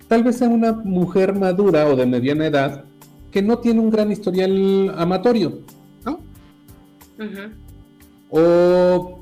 [0.09, 2.85] Tal vez sea una mujer madura o de mediana edad
[3.31, 5.61] que no tiene un gran historial amatorio,
[6.05, 6.21] ¿no?
[8.31, 9.21] O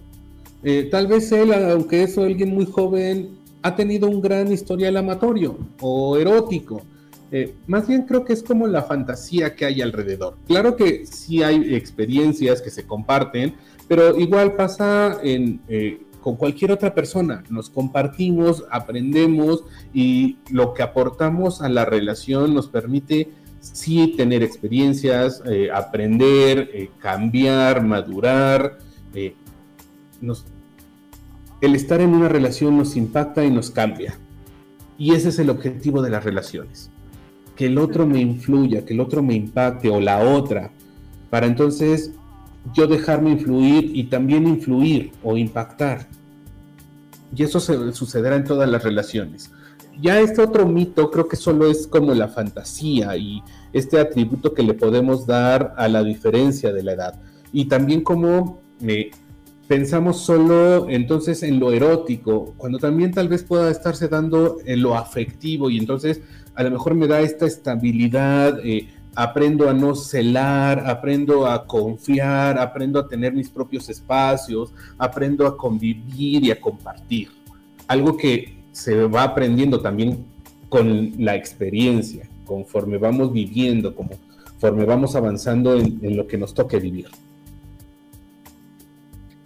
[0.62, 5.58] eh, tal vez él, aunque es alguien muy joven, ha tenido un gran historial amatorio
[5.80, 6.82] o erótico.
[7.32, 10.36] eh, más bien creo que es como la fantasía que hay alrededor.
[10.46, 13.54] Claro que sí hay experiencias que se comparten,
[13.88, 17.44] pero igual pasa en, eh, con cualquier otra persona.
[17.50, 23.28] Nos compartimos, aprendemos y lo que aportamos a la relación nos permite
[23.60, 28.78] sí tener experiencias, eh, aprender, cambiar, madurar.
[31.60, 34.18] el estar en una relación nos impacta y nos cambia.
[34.96, 36.88] Y ese es el objetivo de las relaciones
[37.54, 40.70] que el otro me influya, que el otro me impacte o la otra,
[41.28, 42.12] para entonces
[42.72, 46.06] yo dejarme influir y también influir o impactar.
[47.36, 49.50] Y eso se, sucederá en todas las relaciones.
[50.00, 54.62] Ya este otro mito creo que solo es como la fantasía y este atributo que
[54.62, 57.20] le podemos dar a la diferencia de la edad.
[57.52, 59.10] Y también como eh,
[59.68, 64.96] pensamos solo entonces en lo erótico, cuando también tal vez pueda estarse dando en lo
[64.96, 66.22] afectivo y entonces
[66.54, 72.58] a lo mejor me da esta estabilidad, eh, aprendo a no celar, aprendo a confiar,
[72.58, 77.28] aprendo a tener mis propios espacios, aprendo a convivir y a compartir.
[77.86, 80.24] Algo que se va aprendiendo también
[80.68, 87.06] con la experiencia, conforme vamos viviendo, conforme vamos avanzando en, lo que nos toque vivir.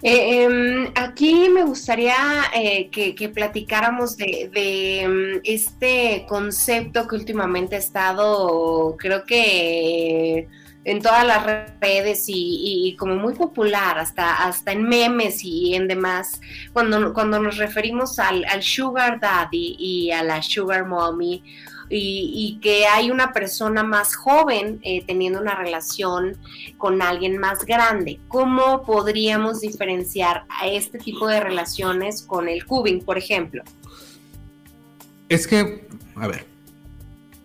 [0.00, 2.14] Eh, em, aquí me gustaría
[2.54, 4.48] eh, que, platicáramos de,
[5.02, 10.48] em, este concepto que últimamente ha estado, creo que
[10.84, 11.44] en todas las
[11.80, 16.40] redes y, como muy popular, hasta, hasta en memes y en demás,
[16.72, 21.42] cuando, cuando nos referimos al, al sugar daddy y a la sugar mommy
[21.90, 26.36] y, que hay una persona más joven eh, teniendo una relación
[26.76, 28.18] con alguien más grande.
[28.28, 33.62] ¿Cómo podríamos diferenciar a este tipo de relaciones con el cubing, por ejemplo?
[35.28, 36.46] Es que, a ver,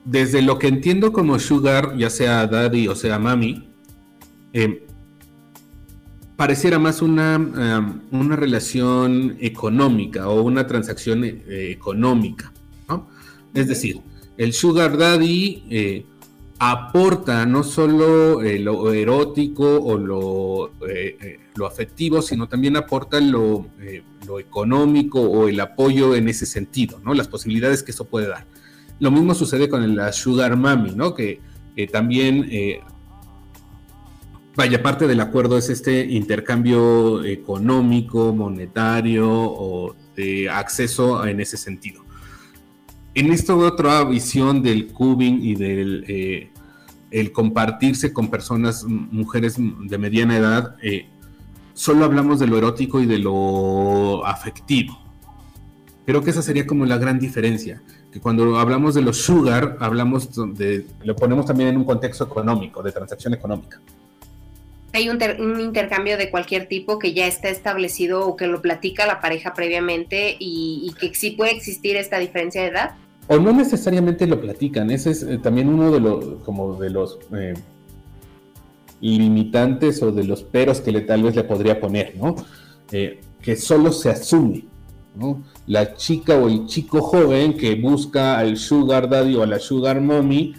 [0.06, 3.69] desde lo que entiendo como sugar, ya sea daddy o sea mami,
[4.53, 4.86] eh,
[6.36, 7.38] pareciera más una,
[8.12, 12.51] una relación económica o una transacción eh, económica.
[12.89, 13.08] ¿no?
[13.53, 14.01] Es decir,
[14.43, 16.06] el Sugar Daddy eh,
[16.60, 23.67] aporta no solo eh, lo erótico o lo, eh, lo, afectivo, sino también aporta lo,
[24.27, 27.13] lo, económico o el apoyo en ese sentido, ¿no?
[27.13, 28.45] Las posibilidades que eso puede dar.
[28.99, 31.13] Lo mismo sucede con la Sugar Mami, ¿no?
[31.13, 31.39] Que
[31.91, 32.49] también,
[34.56, 42.03] vaya, parte del acuerdo es este intercambio económico, monetario o de acceso en ese sentido
[43.15, 50.38] en esta otra visión del cubing y del eh, compartirse con personas, mujeres de mediana
[50.38, 51.06] edad, eh,
[51.73, 54.99] solo hablamos de lo erótico y de lo afectivo.
[56.06, 60.30] Creo que esa sería como la gran diferencia, que cuando hablamos de los sugar, hablamos
[60.56, 63.80] de, lo ponemos también en un contexto económico, de transacción económica.
[64.91, 69.21] Hay un, intercambio de cualquier tipo que ya está establecido o que lo platica la
[69.21, 72.95] pareja previamente y que sí puede existir esta diferencia de edad
[73.27, 77.19] o no necesariamente lo platican, ese es eh, también uno de los, como de los
[77.36, 77.53] eh,
[78.99, 82.36] limitantes o de los peros que le, tal vez le podría poner, ¿no?
[82.91, 84.65] Eh, que solo se asume,
[85.15, 85.43] ¿no?
[85.67, 90.01] La chica o el chico joven que busca al sugar daddy o a la sugar
[90.01, 90.53] mommy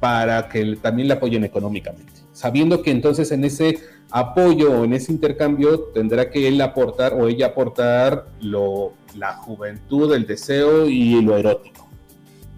[0.00, 3.78] para que también le apoyen económicamente, sabiendo que entonces en ese
[4.10, 10.12] apoyo o en ese intercambio tendrá que él aportar o ella aportar lo, la juventud,
[10.12, 11.89] el deseo y lo erótico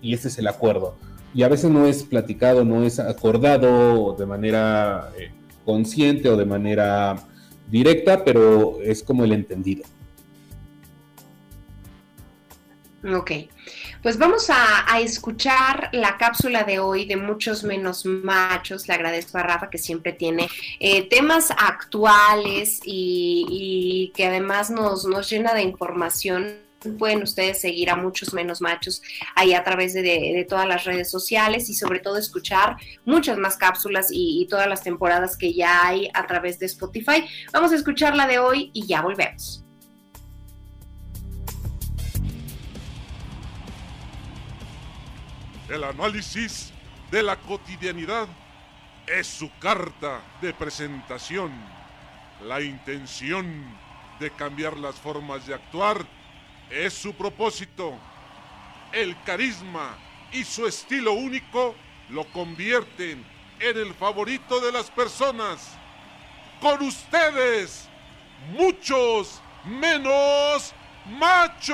[0.02, 0.96] y ese es el acuerdo.
[1.32, 5.30] Y a veces no es platicado, no es acordado de manera eh,
[5.64, 7.16] consciente o de manera
[7.70, 9.84] directa, pero es como el entendido.
[13.14, 13.32] Ok,
[14.00, 18.86] pues vamos a, escuchar la cápsula de hoy de Muchos Menos Machos.
[18.86, 25.04] Le agradezco a Rafa que siempre tiene eh, temas actuales y, y, que además nos,
[25.04, 26.58] nos llena de información
[26.98, 29.02] pueden ustedes seguir a muchos menos machos
[29.34, 34.08] ahí a través de, todas las redes sociales y sobre todo escuchar muchas más cápsulas
[34.10, 37.24] y, todas las temporadas que ya hay a través de Spotify.
[37.52, 39.64] Vamos a escuchar la de hoy y ya volvemos.
[45.68, 46.70] El análisis
[47.10, 48.28] de la cotidianidad
[49.06, 51.52] es su carta de presentación.
[52.46, 53.64] La intención
[54.20, 56.06] de cambiar las formas de actuar
[56.73, 57.98] es su propósito.
[58.92, 59.96] El carisma
[60.33, 61.75] y su estilo único
[62.08, 63.25] lo convierten
[63.60, 65.77] en el favorito de las personas.
[66.60, 67.88] Con ustedes,
[68.50, 70.75] muchos menos
[71.06, 71.73] machos.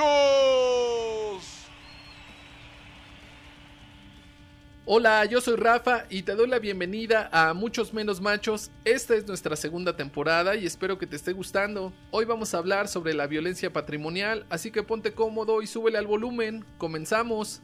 [4.91, 8.71] Hola, yo soy Rafa y te doy la bienvenida a Muchos Menos Machos.
[8.85, 11.93] Esta es nuestra segunda temporada y espero que te esté gustando.
[12.09, 16.07] Hoy vamos a hablar sobre la violencia patrimonial, así que ponte cómodo y súbele al
[16.07, 16.65] volumen.
[16.79, 17.61] Comenzamos.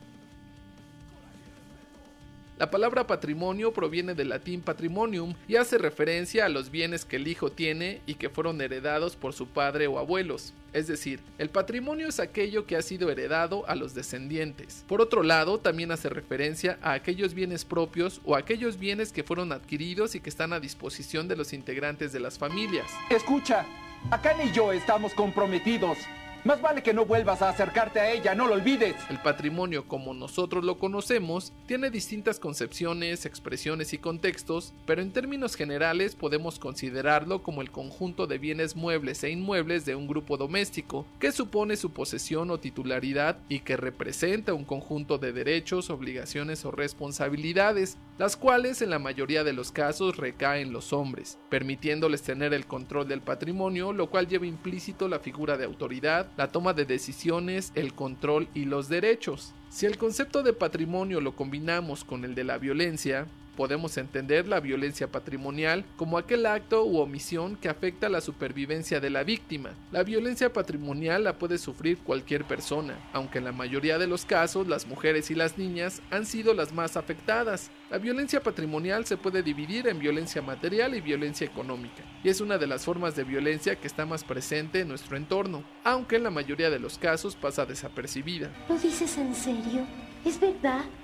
[2.58, 7.28] La palabra patrimonio proviene del latín patrimonium y hace referencia a los bienes que el
[7.28, 10.54] hijo tiene y que fueron heredados por su padre o abuelos.
[10.72, 14.86] Es decir, el patrimonio es aquello que ha sido heredado a los descendientes.
[14.88, 19.52] Por otro lado, también hace referencia a aquellos bienes propios o aquellos bienes que fueron
[19.52, 22.90] adquiridos y que están a disposición de los integrantes de las familias.
[23.10, 23.66] Escucha,
[24.12, 25.98] acá ni yo estamos comprometidos.
[26.46, 28.96] Más vale que no vuelvas a acercarte a ella, no lo olvides.
[29.10, 35.56] El patrimonio como nosotros lo conocemos tiene distintas concepciones, expresiones y contextos, pero en términos
[35.56, 41.08] generales podemos considerarlo como el conjunto de bienes muebles e inmuebles de un grupo doméstico,
[41.20, 46.70] que supone su posesión o titularidad y que representa un conjunto de derechos, obligaciones o
[46.70, 52.68] responsabilidades, las cuales en la mayoría de los casos recaen los hombres, permitiéndoles tener el
[52.68, 57.72] control del patrimonio, lo cual lleva implícito la figura de autoridad, la toma de decisiones,
[57.76, 59.54] el control y los derechos.
[59.70, 64.60] Si el concepto de patrimonio lo combinamos con el de la violencia, podemos entender la
[64.60, 69.72] violencia patrimonial como aquel acto u omisión que afecta la supervivencia de la víctima.
[69.92, 74.68] La violencia patrimonial la puede sufrir cualquier persona, aunque en la mayoría de los casos
[74.68, 77.72] las mujeres y las niñas han sido las más afectadas.
[77.90, 82.58] La violencia patrimonial se puede dividir en violencia material y violencia económica, y es una
[82.58, 86.32] de las formas de violencia que está más presente en nuestro entorno, aunque en la
[86.32, 88.52] mayoría de los casos pasa desapercibida.
[88.68, 89.86] ¿Lo dices en serio?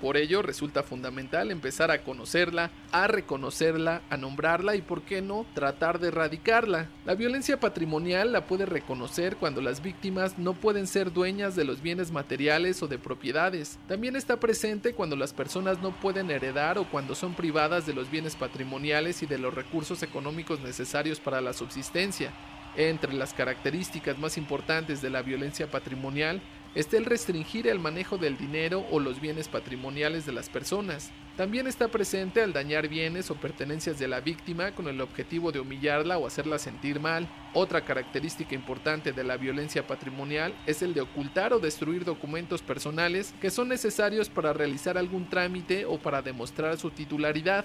[0.00, 5.46] Por ello resulta fundamental empezar a conocerla, a reconocerla, a nombrarla y, por qué no,
[5.54, 6.88] tratar de erradicarla.
[7.04, 11.82] La violencia patrimonial la puede reconocer cuando las víctimas no pueden ser dueñas de los
[11.82, 13.78] bienes materiales o de propiedades.
[13.86, 18.10] También está presente cuando las personas no pueden heredar o cuando son privadas de los
[18.10, 22.32] bienes patrimoniales y de los recursos económicos necesarios para la subsistencia.
[22.74, 26.40] Entre las características más importantes de la violencia patrimonial
[26.74, 31.10] está el restringir el manejo del dinero o los bienes patrimoniales de las personas.
[31.36, 35.60] También está presente al dañar bienes o pertenencias de la víctima con el objetivo de
[35.60, 37.26] humillarla o hacerla sentir mal.
[37.54, 43.34] Otra característica importante de la violencia patrimonial es el de ocultar o destruir documentos personales
[43.40, 47.64] que son necesarios para realizar algún trámite o para demostrar su titularidad.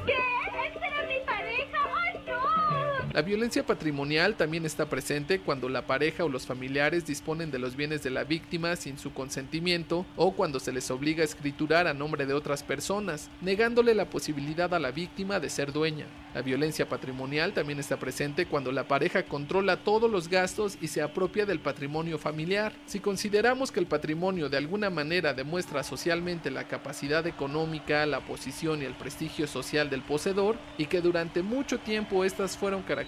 [3.17, 7.75] La violencia patrimonial también está presente cuando la pareja o los familiares disponen de los
[7.75, 11.95] bienes de la víctima sin su consentimiento o cuando se les obliga a escriturar a
[11.95, 16.05] nombre de otras personas, negándole la posibilidad a la víctima de ser dueña.
[16.35, 21.01] La violencia patrimonial también está presente cuando la pareja controla todos los gastos y se
[21.01, 22.73] apropia del patrimonio familiar.
[22.85, 28.83] Si consideramos que el patrimonio de alguna manera demuestra socialmente la capacidad económica, la posición
[28.83, 33.06] y el prestigio social del poseedor, y que durante mucho tiempo estas fueron características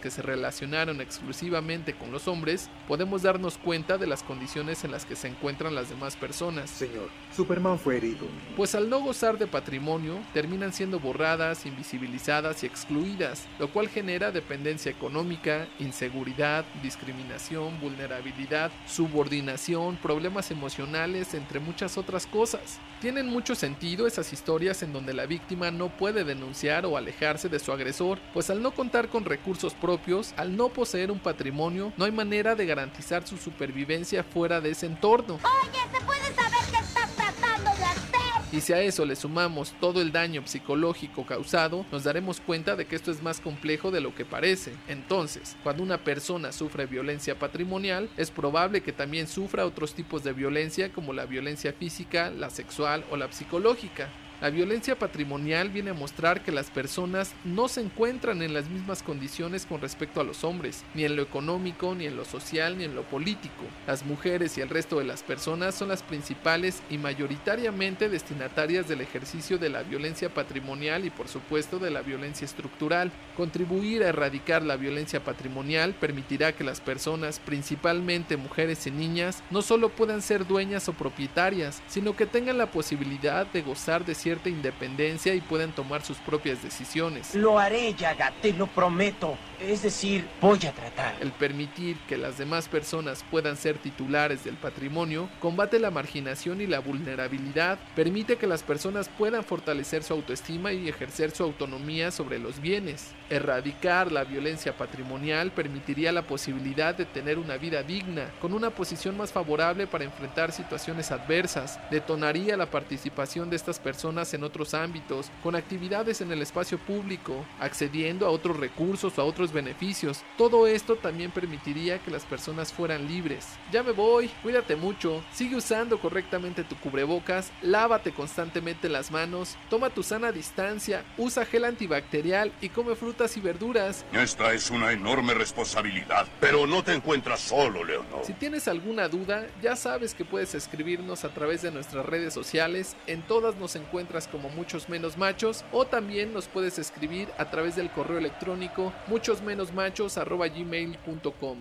[0.00, 5.04] que se relacionaron exclusivamente con los hombres, podemos darnos cuenta de las condiciones en las
[5.04, 6.70] que se encuentran las demás personas.
[6.70, 8.26] Señor, Superman fue herido.
[8.56, 14.30] Pues al no gozar de patrimonio, terminan siendo borradas, invisibilizadas y excluidas, lo cual genera
[14.30, 22.80] dependencia económica, inseguridad, discriminación, vulnerabilidad, subordinación, problemas emocionales, entre muchas otras cosas.
[23.00, 27.58] Tienen mucho sentido esas historias en donde la víctima no puede denunciar o alejarse de
[27.58, 32.04] su agresor, pues al no contar con recursos propios, al no poseer un patrimonio, no
[32.04, 35.34] hay manera de garantizar su supervivencia fuera de ese entorno.
[35.34, 38.06] Oye, ¿se puede saber qué estás tratando de hacer?
[38.52, 42.86] Y si a eso le sumamos todo el daño psicológico causado, nos daremos cuenta de
[42.86, 44.72] que esto es más complejo de lo que parece.
[44.88, 50.32] Entonces, cuando una persona sufre violencia patrimonial, es probable que también sufra otros tipos de
[50.32, 54.08] violencia como la violencia física, la sexual o la psicológica.
[54.42, 59.02] La violencia patrimonial viene a mostrar que las personas no se encuentran en las mismas
[59.02, 62.84] condiciones con respecto a los hombres, ni en lo económico, ni en lo social, ni
[62.84, 63.64] en lo político.
[63.86, 69.00] Las mujeres y el resto de las personas son las principales y mayoritariamente destinatarias del
[69.00, 73.12] ejercicio de la violencia patrimonial y por supuesto de la violencia estructural.
[73.38, 79.62] Contribuir a erradicar la violencia patrimonial permitirá que las personas, principalmente mujeres y niñas, no
[79.62, 84.48] solo puedan ser dueñas o propietarias, sino que tengan la posibilidad de gozar de cierta
[84.48, 87.32] independencia y pueden tomar sus propias decisiones.
[87.36, 89.38] Lo haré, Yaga, te lo prometo.
[89.60, 91.14] Es decir, voy a tratar.
[91.20, 96.66] El permitir que las demás personas puedan ser titulares del patrimonio combate la marginación y
[96.66, 102.40] la vulnerabilidad, permite que las personas puedan fortalecer su autoestima y ejercer su autonomía sobre
[102.40, 103.14] los bienes.
[103.30, 109.16] Erradicar la violencia patrimonial permitiría la posibilidad de tener una vida digna, con una posición
[109.16, 115.30] más favorable para enfrentar situaciones adversas, detonaría la participación de estas personas en otros ámbitos,
[115.42, 120.22] con actividades en el espacio público, accediendo a otros recursos o a otros beneficios.
[120.38, 123.46] Todo esto también permitiría que las personas fueran libres.
[123.70, 129.90] Ya me voy, cuídate mucho, sigue usando correctamente tu cubrebocas, lávate constantemente las manos, toma
[129.90, 134.04] tu sana distancia, usa gel antibacterial y come frutas y verduras.
[134.12, 138.24] Esta es una enorme responsabilidad, pero no te encuentras solo, Leonor.
[138.24, 142.96] Si tienes alguna duda, ya sabes que puedes escribirnos a través de nuestras redes sociales,
[143.06, 147.76] en todas nos encuentras como muchos menos machos o también nos puedes escribir a través
[147.76, 151.58] del correo electrónico muchos menos machos gmail.com.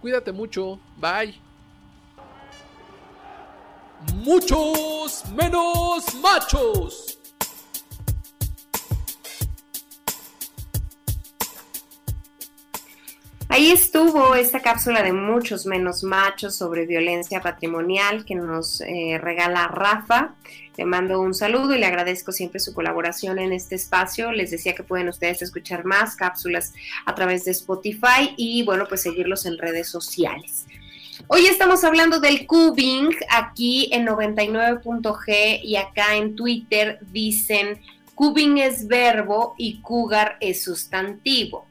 [0.00, 1.34] Cuídate mucho, bye.
[4.14, 7.15] Muchos menos machos.
[13.56, 19.66] Ahí estuvo esta cápsula de muchos menos machos sobre violencia patrimonial que nos eh, regala
[19.68, 20.34] Rafa.
[20.76, 24.30] Le mando un saludo y le agradezco siempre su colaboración en este espacio.
[24.30, 26.74] Les decía que pueden ustedes escuchar más cápsulas
[27.06, 30.66] a través de Spotify y bueno, pues seguirlos en redes sociales.
[31.26, 37.80] Hoy estamos hablando del cubing aquí en 99.g y acá en Twitter dicen
[38.14, 41.65] cubing es verbo y cougar es sustantivo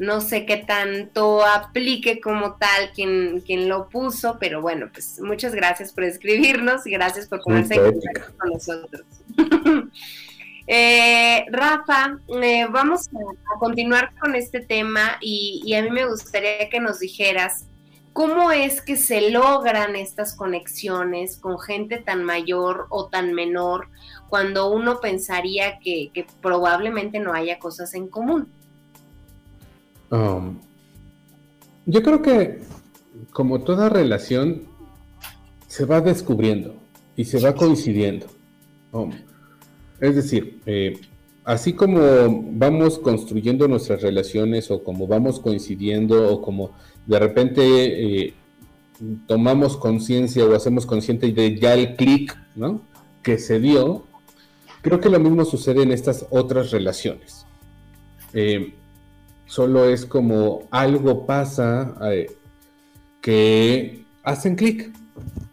[0.00, 5.54] no sé qué tanto aplique como tal quien, quien lo puso, pero bueno, pues muchas
[5.54, 9.02] gracias por escribirnos y gracias por ponerse en contacto con nosotros.
[10.66, 16.70] eh, Rafa, eh, vamos a, continuar con este tema y, y a mí me gustaría
[16.70, 17.66] que nos dijeras
[18.14, 23.90] cómo es que se logran estas conexiones con gente tan mayor o tan menor
[24.30, 28.50] cuando uno pensaría que, que probablemente no haya cosas en común.
[30.10, 30.58] Um,
[31.86, 32.60] yo creo que
[33.32, 34.62] como toda relación
[35.68, 36.74] se va descubriendo
[37.16, 38.26] y se va coincidiendo.
[38.92, 39.12] Um,
[40.00, 40.98] es decir, eh,
[41.44, 42.00] así como
[42.52, 46.72] vamos construyendo nuestras relaciones o como vamos coincidiendo o como
[47.06, 48.34] de repente eh,
[49.26, 52.82] tomamos conciencia o hacemos consciente de ya el clic ¿no?
[53.22, 54.04] que se dio,
[54.82, 57.46] creo que lo mismo sucede en estas otras relaciones.
[58.32, 58.74] Eh,
[59.50, 62.30] solo es como algo pasa eh,
[63.20, 64.92] que hacen clic,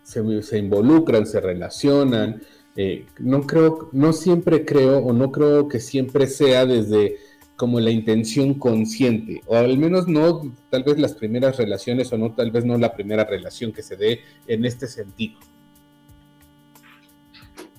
[0.03, 0.19] se,
[0.59, 2.43] involucran, se relacionan.
[2.75, 7.17] Eh, no creo, no siempre creo o no creo que siempre sea desde
[7.55, 12.35] como la intención consciente, o al menos no tal vez las primeras relaciones o no
[12.35, 15.39] tal vez no la primera relación que se dé en este sentido.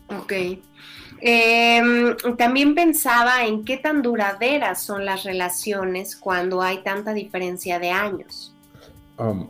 [0.08, 0.32] Ok.
[1.20, 1.82] Eh,
[2.36, 8.54] también pensaba en qué tan duraderas son las relaciones cuando hay tanta diferencia de años.
[9.18, 9.48] Um,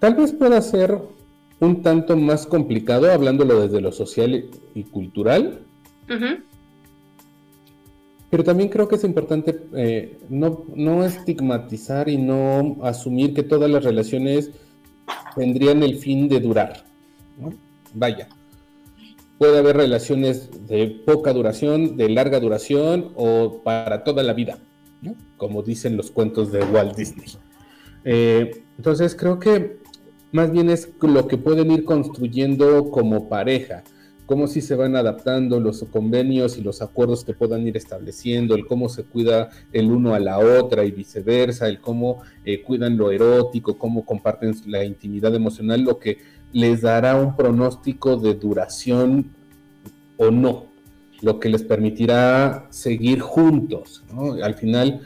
[0.00, 0.98] tal vez pueda ser
[1.60, 5.60] un tanto más complicado hablándolo desde lo social y cultural.
[8.30, 13.70] Pero también creo que es importante eh, no, no, estigmatizar y no asumir que todas
[13.70, 14.50] las relaciones
[15.36, 16.84] tendrían el fin de durar.
[17.94, 18.28] Vaya,
[19.38, 24.58] Puede haber relaciones de poca duración, de larga duración o para toda la vida,
[25.36, 27.26] como dicen los cuentos de Walt Disney.
[28.04, 29.78] Eh, entonces creo que
[30.32, 33.84] más bien es lo que pueden ir construyendo como pareja,
[34.26, 38.66] cómo si se van adaptando los convenios y los acuerdos que puedan ir estableciendo, el
[38.66, 43.10] cómo se cuida el uno a la otra y viceversa, el cómo eh, cuidan lo
[43.10, 46.18] erótico, cómo comparten la intimidad emocional, lo que
[46.54, 49.34] les dará un pronóstico de duración
[50.16, 50.66] o no,
[51.20, 54.04] lo que les permitirá seguir juntos.
[54.40, 55.00] Al final,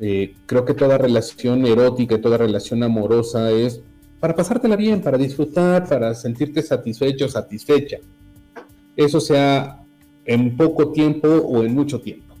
[0.00, 3.82] eh, creo que toda relación erótica, toda relación amorosa es
[4.18, 7.98] para pasártela bien, para disfrutar, para sentirte satisfecho, satisfecha.
[8.96, 9.82] Eso sea
[10.24, 12.34] en poco tiempo o en mucho tiempo.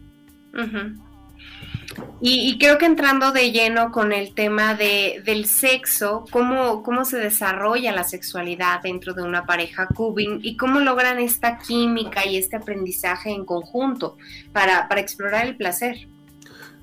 [2.20, 7.18] Y, creo que entrando de lleno con el tema de, del sexo, cómo, cómo se
[7.18, 12.56] desarrolla la sexualidad dentro de una pareja cubing y cómo logran esta química y este
[12.56, 14.16] aprendizaje en conjunto
[14.52, 16.08] para, explorar el placer.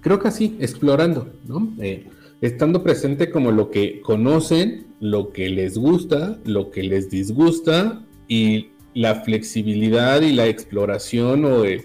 [0.01, 1.73] Creo que así, explorando, ¿no?
[1.79, 2.07] Eh,
[2.41, 8.71] estando presente como lo que conocen, lo que les gusta, lo que les disgusta y
[8.93, 11.83] la flexibilidad y la exploración o el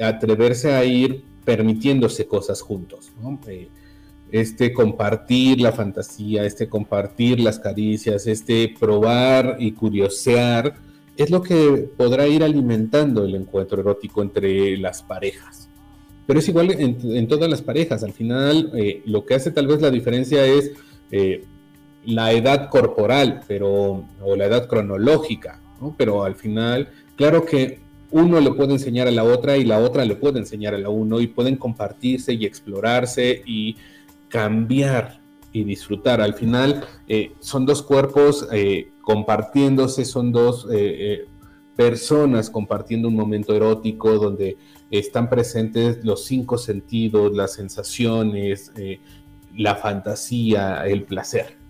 [0.00, 3.12] atreverse a ir permitiéndose cosas juntos.
[3.46, 3.68] Eh,
[4.30, 10.74] este compartir la fantasía, este compartir las caricias, este probar y curiosear,
[11.16, 15.68] es lo que podrá ir alimentando el encuentro erótico entre las parejas.
[16.26, 18.02] Pero es igual en, todas las parejas.
[18.02, 20.72] Al final, eh, lo que hace tal vez la diferencia es
[21.10, 21.44] eh,
[22.06, 25.60] la edad corporal, pero, o la edad cronológica,
[25.96, 27.83] Pero al final, claro que
[28.14, 30.88] uno le puede enseñar a la otra y la otra le puede enseñar a la
[30.88, 33.74] uno y pueden compartirse y explorarse y
[34.28, 35.18] cambiar
[35.52, 36.20] y disfrutar.
[36.20, 41.26] Al final eh, son dos cuerpos eh, compartiéndose, son dos eh,
[41.74, 44.58] personas compartiendo un momento erótico donde
[44.92, 48.70] están presentes los cinco sentidos, las sensaciones,
[49.56, 51.63] la fantasía, el placer.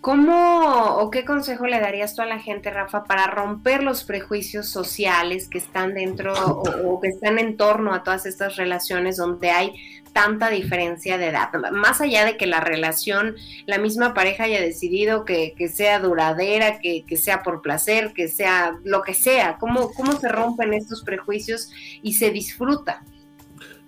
[0.00, 4.68] ¿Cómo o qué consejo le darías tú a la gente, Rafa, para romper los prejuicios
[4.68, 9.72] sociales que están dentro o, que están en torno a todas estas relaciones donde hay
[10.12, 11.50] tanta diferencia de edad?
[11.72, 13.34] Más allá de que la relación,
[13.66, 19.02] la misma pareja haya decidido que, sea duradera, que, sea por placer, que sea lo
[19.02, 21.72] que sea, ¿cómo, ¿cómo se rompen estos prejuicios
[22.02, 23.02] y se disfruta?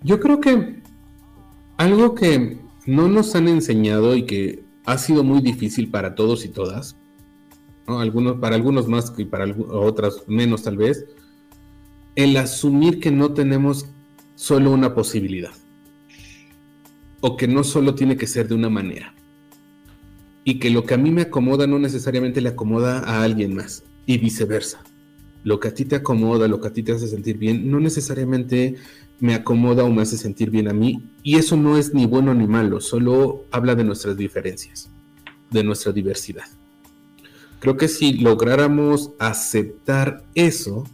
[0.03, 0.81] Yo creo que
[1.77, 6.49] algo que no nos han enseñado y que ha sido muy difícil para todos y
[6.49, 6.97] todas,
[7.87, 11.07] algunos, para algunos más y para otras menos tal vez,
[12.17, 13.87] el asumir que no tenemos
[14.35, 15.53] solo una posibilidad
[17.21, 19.15] o que no solo tiene que ser de una manera
[20.45, 23.85] y que lo que a mí me acomoda no necesariamente le acomoda a alguien más
[24.07, 24.83] y viceversa.
[25.45, 27.81] Lo que a ti te acomoda, lo que a ti te hace sentir bien, no
[27.81, 28.77] necesariamente
[29.21, 31.03] me acomoda o me hace sentir bien a mí.
[31.23, 34.91] Y eso no es ni bueno ni malo, solo habla de nuestras diferencias,
[35.51, 36.45] de nuestra diversidad.
[37.61, 40.85] Creo que si lográramos aceptar eso,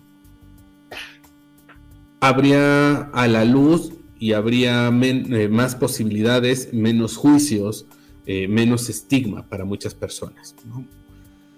[2.21, 7.87] habría a la luz y habría eh, más posibilidades, menos juicios,
[8.27, 10.57] eh, menos estigma para muchas personas.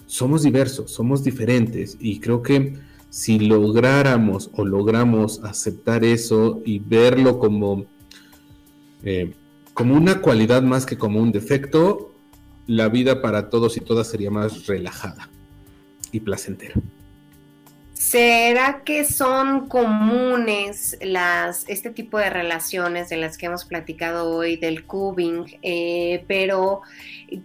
[0.06, 2.74] Somos diversos, somos diferentes y creo que
[3.10, 7.86] si lográramos o logramos aceptar eso y verlo como,
[9.02, 9.32] eh,
[9.74, 12.12] como una cualidad más que como un defecto,
[12.66, 15.30] la vida para todos y todas sería más relajada
[16.12, 16.74] y placentera.
[17.98, 24.54] ¿Será que son comunes las, este tipo de relaciones de las que hemos platicado hoy
[24.54, 26.82] del cubing, eh, pero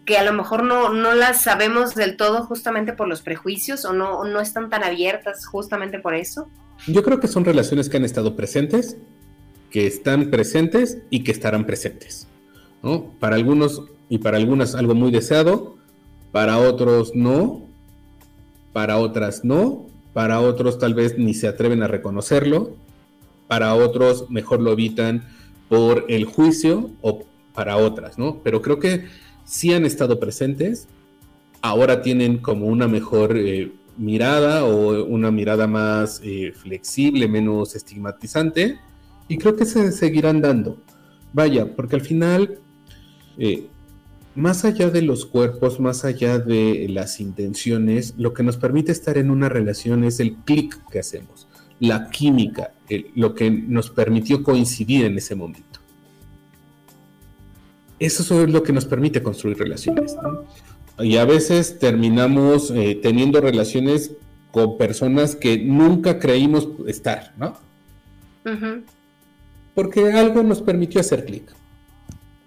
[0.05, 3.93] que a lo mejor no, no, las sabemos del todo justamente por los prejuicios o
[3.93, 6.47] no, no están tan abiertas justamente por eso?
[6.85, 8.97] Yo creo que son relaciones que han estado presentes,
[9.71, 12.27] que están presentes y que estarán presentes.
[12.83, 13.05] ¿no?
[13.19, 15.77] Para algunos y para algunas algo muy deseado,
[16.31, 17.63] para otros no,
[18.71, 22.71] para otras no, para otros tal vez ni se atreven a reconocerlo,
[23.47, 25.23] para otros mejor lo evitan
[25.69, 28.41] por el juicio o para otras, ¿no?
[28.43, 29.05] Pero creo que
[29.43, 30.87] sí han estado presentes,
[31.61, 38.79] ahora tienen como una mejor eh, mirada o una mirada más eh, flexible, menos estigmatizante,
[39.27, 40.77] y creo que se seguirán dando.
[41.31, 42.59] Vaya, porque al final
[43.37, 43.67] eh,
[44.35, 49.17] más allá de los cuerpos, más allá de las intenciones, lo que nos permite estar
[49.17, 51.47] en una relación es el clic que hacemos,
[51.79, 52.73] la química,
[53.15, 55.79] lo que nos permitió coincidir en ese momento.
[57.99, 60.15] Eso es lo que nos permite construir relaciones.
[60.99, 64.11] Y a veces terminamos eh, teniendo relaciones
[64.51, 67.57] con personas que nunca creímos estar, ¿no?
[69.73, 71.51] Porque algo nos permitió hacer clic.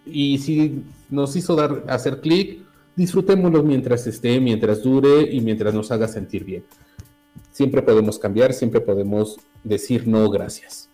[0.07, 2.59] Y si nos hizo dar, hacer clic,
[2.94, 6.64] disfrutémoslo mientras esté, mientras dure y mientras nos haga sentir bien.
[7.50, 10.88] Siempre podemos cambiar, siempre podemos decir no, gracias.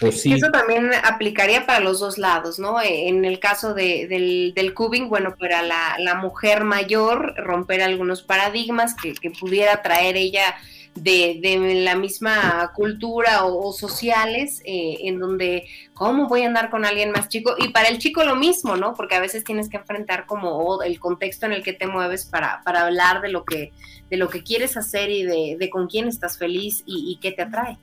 [0.00, 2.80] Eso también aplicaría para los dos lados, ¿no?
[2.80, 9.12] En el caso del, del cubing, bueno, para la, mujer mayor, romper algunos paradigmas que,
[9.12, 10.54] que pudiera traer ella
[10.94, 17.12] de, la misma cultura o, sociales, eh, en donde, ¿cómo voy a andar con alguien
[17.12, 17.54] más chico?
[17.58, 18.94] Y para el chico lo mismo, ¿no?
[18.94, 22.62] Porque a veces tienes que enfrentar como el contexto en el que te mueves para,
[22.64, 23.72] para hablar de lo, que,
[24.10, 27.78] de lo que quieres hacer y de, con quién estás feliz y, qué te atrae.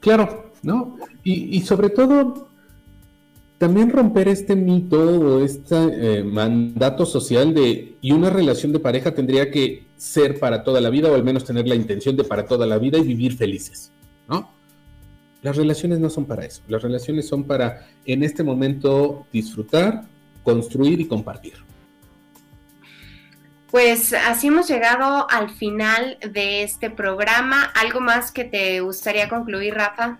[0.00, 0.96] Claro, ¿no?
[1.24, 2.49] Y, y sobre todo,
[3.60, 9.14] también romper este mito o este eh, mandato social de y una relación de pareja
[9.14, 12.46] tendría que ser para toda la vida o al menos tener la intención de para
[12.46, 13.92] toda la vida y vivir felices,
[14.26, 14.50] ¿no?
[15.42, 20.04] Las relaciones no son para eso, las relaciones son para en este momento disfrutar,
[20.42, 21.56] construir y compartir.
[23.70, 27.64] Pues así hemos llegado al final de este programa.
[27.78, 30.18] ¿Algo más que te gustaría concluir, Rafa?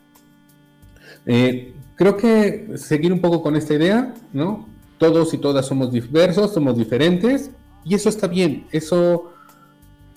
[1.25, 4.67] Eh, creo que seguir un poco con esta idea, ¿no?
[4.97, 7.51] Todos y todas somos diversos, somos diferentes,
[7.85, 9.35] y eso está bien, eso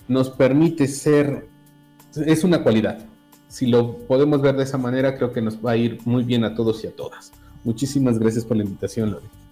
[0.08, 1.46] nos permite ser,
[2.14, 3.04] es una cualidad.
[3.48, 6.44] Si lo podemos ver de esa manera, creo que nos va a ir muy bien
[6.44, 7.32] a todos y a todas.
[7.64, 9.43] Muchísimas gracias por la invitación, Lore.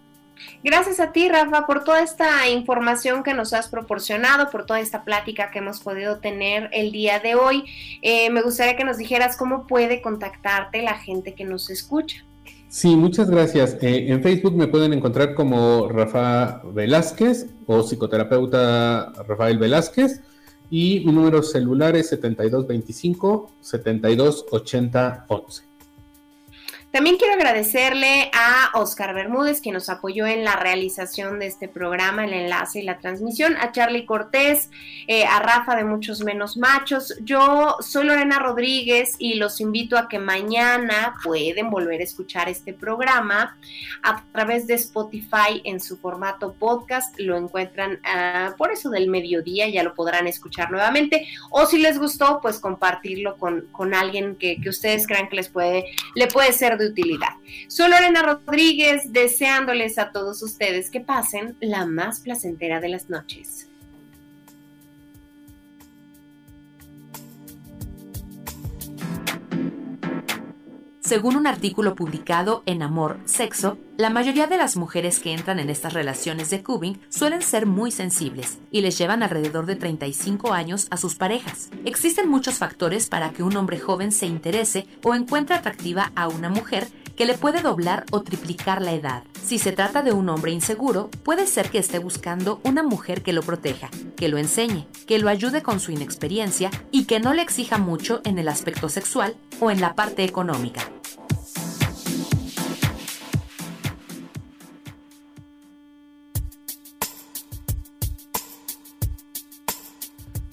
[0.65, 5.05] Gracias a ti, Rafa, por toda esta información que nos has proporcionado, por toda esta
[5.05, 7.65] plática que hemos podido tener el día de hoy.
[8.01, 12.25] Eh, me gustaría que nos dijeras cómo puede contactarte la gente que nos escucha.
[12.69, 13.77] Sí, muchas gracias.
[13.83, 20.23] Eh, en Facebook me pueden encontrar como Rafa Velázquez o psicoterapeuta Rafael Velázquez
[20.71, 25.72] y mi número celular es 7225 7280 11.
[26.93, 32.27] También quiero agradecerle a Oscar Bermúdez, que nos apoyó en la realización de este programa,
[32.27, 34.69] el enlace y la transmisión, a Charlie Cortés,
[35.07, 37.15] eh, a Rafa de Muchos Menos Machos.
[37.23, 42.75] Yo soy Lorena Rodríguez y los invito a que mañana pueden volver a escuchar este
[42.75, 43.57] programa
[44.03, 47.19] a través de Spotify en su formato podcast.
[47.19, 51.27] Lo encuentran uh, por eso del mediodía, ya lo podrán escuchar nuevamente.
[51.49, 55.49] O si les gustó, pues compartirlo con, con alguien que, que ustedes crean que les
[55.49, 57.31] puede, le puede ser de utilidad.
[57.69, 63.69] Soy Lorena Rodríguez, deseándoles a todos ustedes que pasen la más placentera de las noches.
[71.01, 75.71] Según un artículo publicado en Amor, Sexo, la mayoría de las mujeres que entran en
[75.71, 80.89] estas relaciones de cubing suelen ser muy sensibles y les llevan alrededor de 35 años
[80.91, 81.71] a sus parejas.
[81.85, 86.49] Existen muchos factores para que un hombre joven se interese o encuentre atractiva a una
[86.49, 89.23] mujer que le puede doblar o triplicar la edad.
[89.41, 93.33] Si se trata de un hombre inseguro, puede ser que esté buscando una mujer que
[93.33, 97.43] lo proteja, que lo enseñe, que lo ayude con su inexperiencia y que no le
[97.43, 100.89] exija mucho en el aspecto sexual o en la parte económica.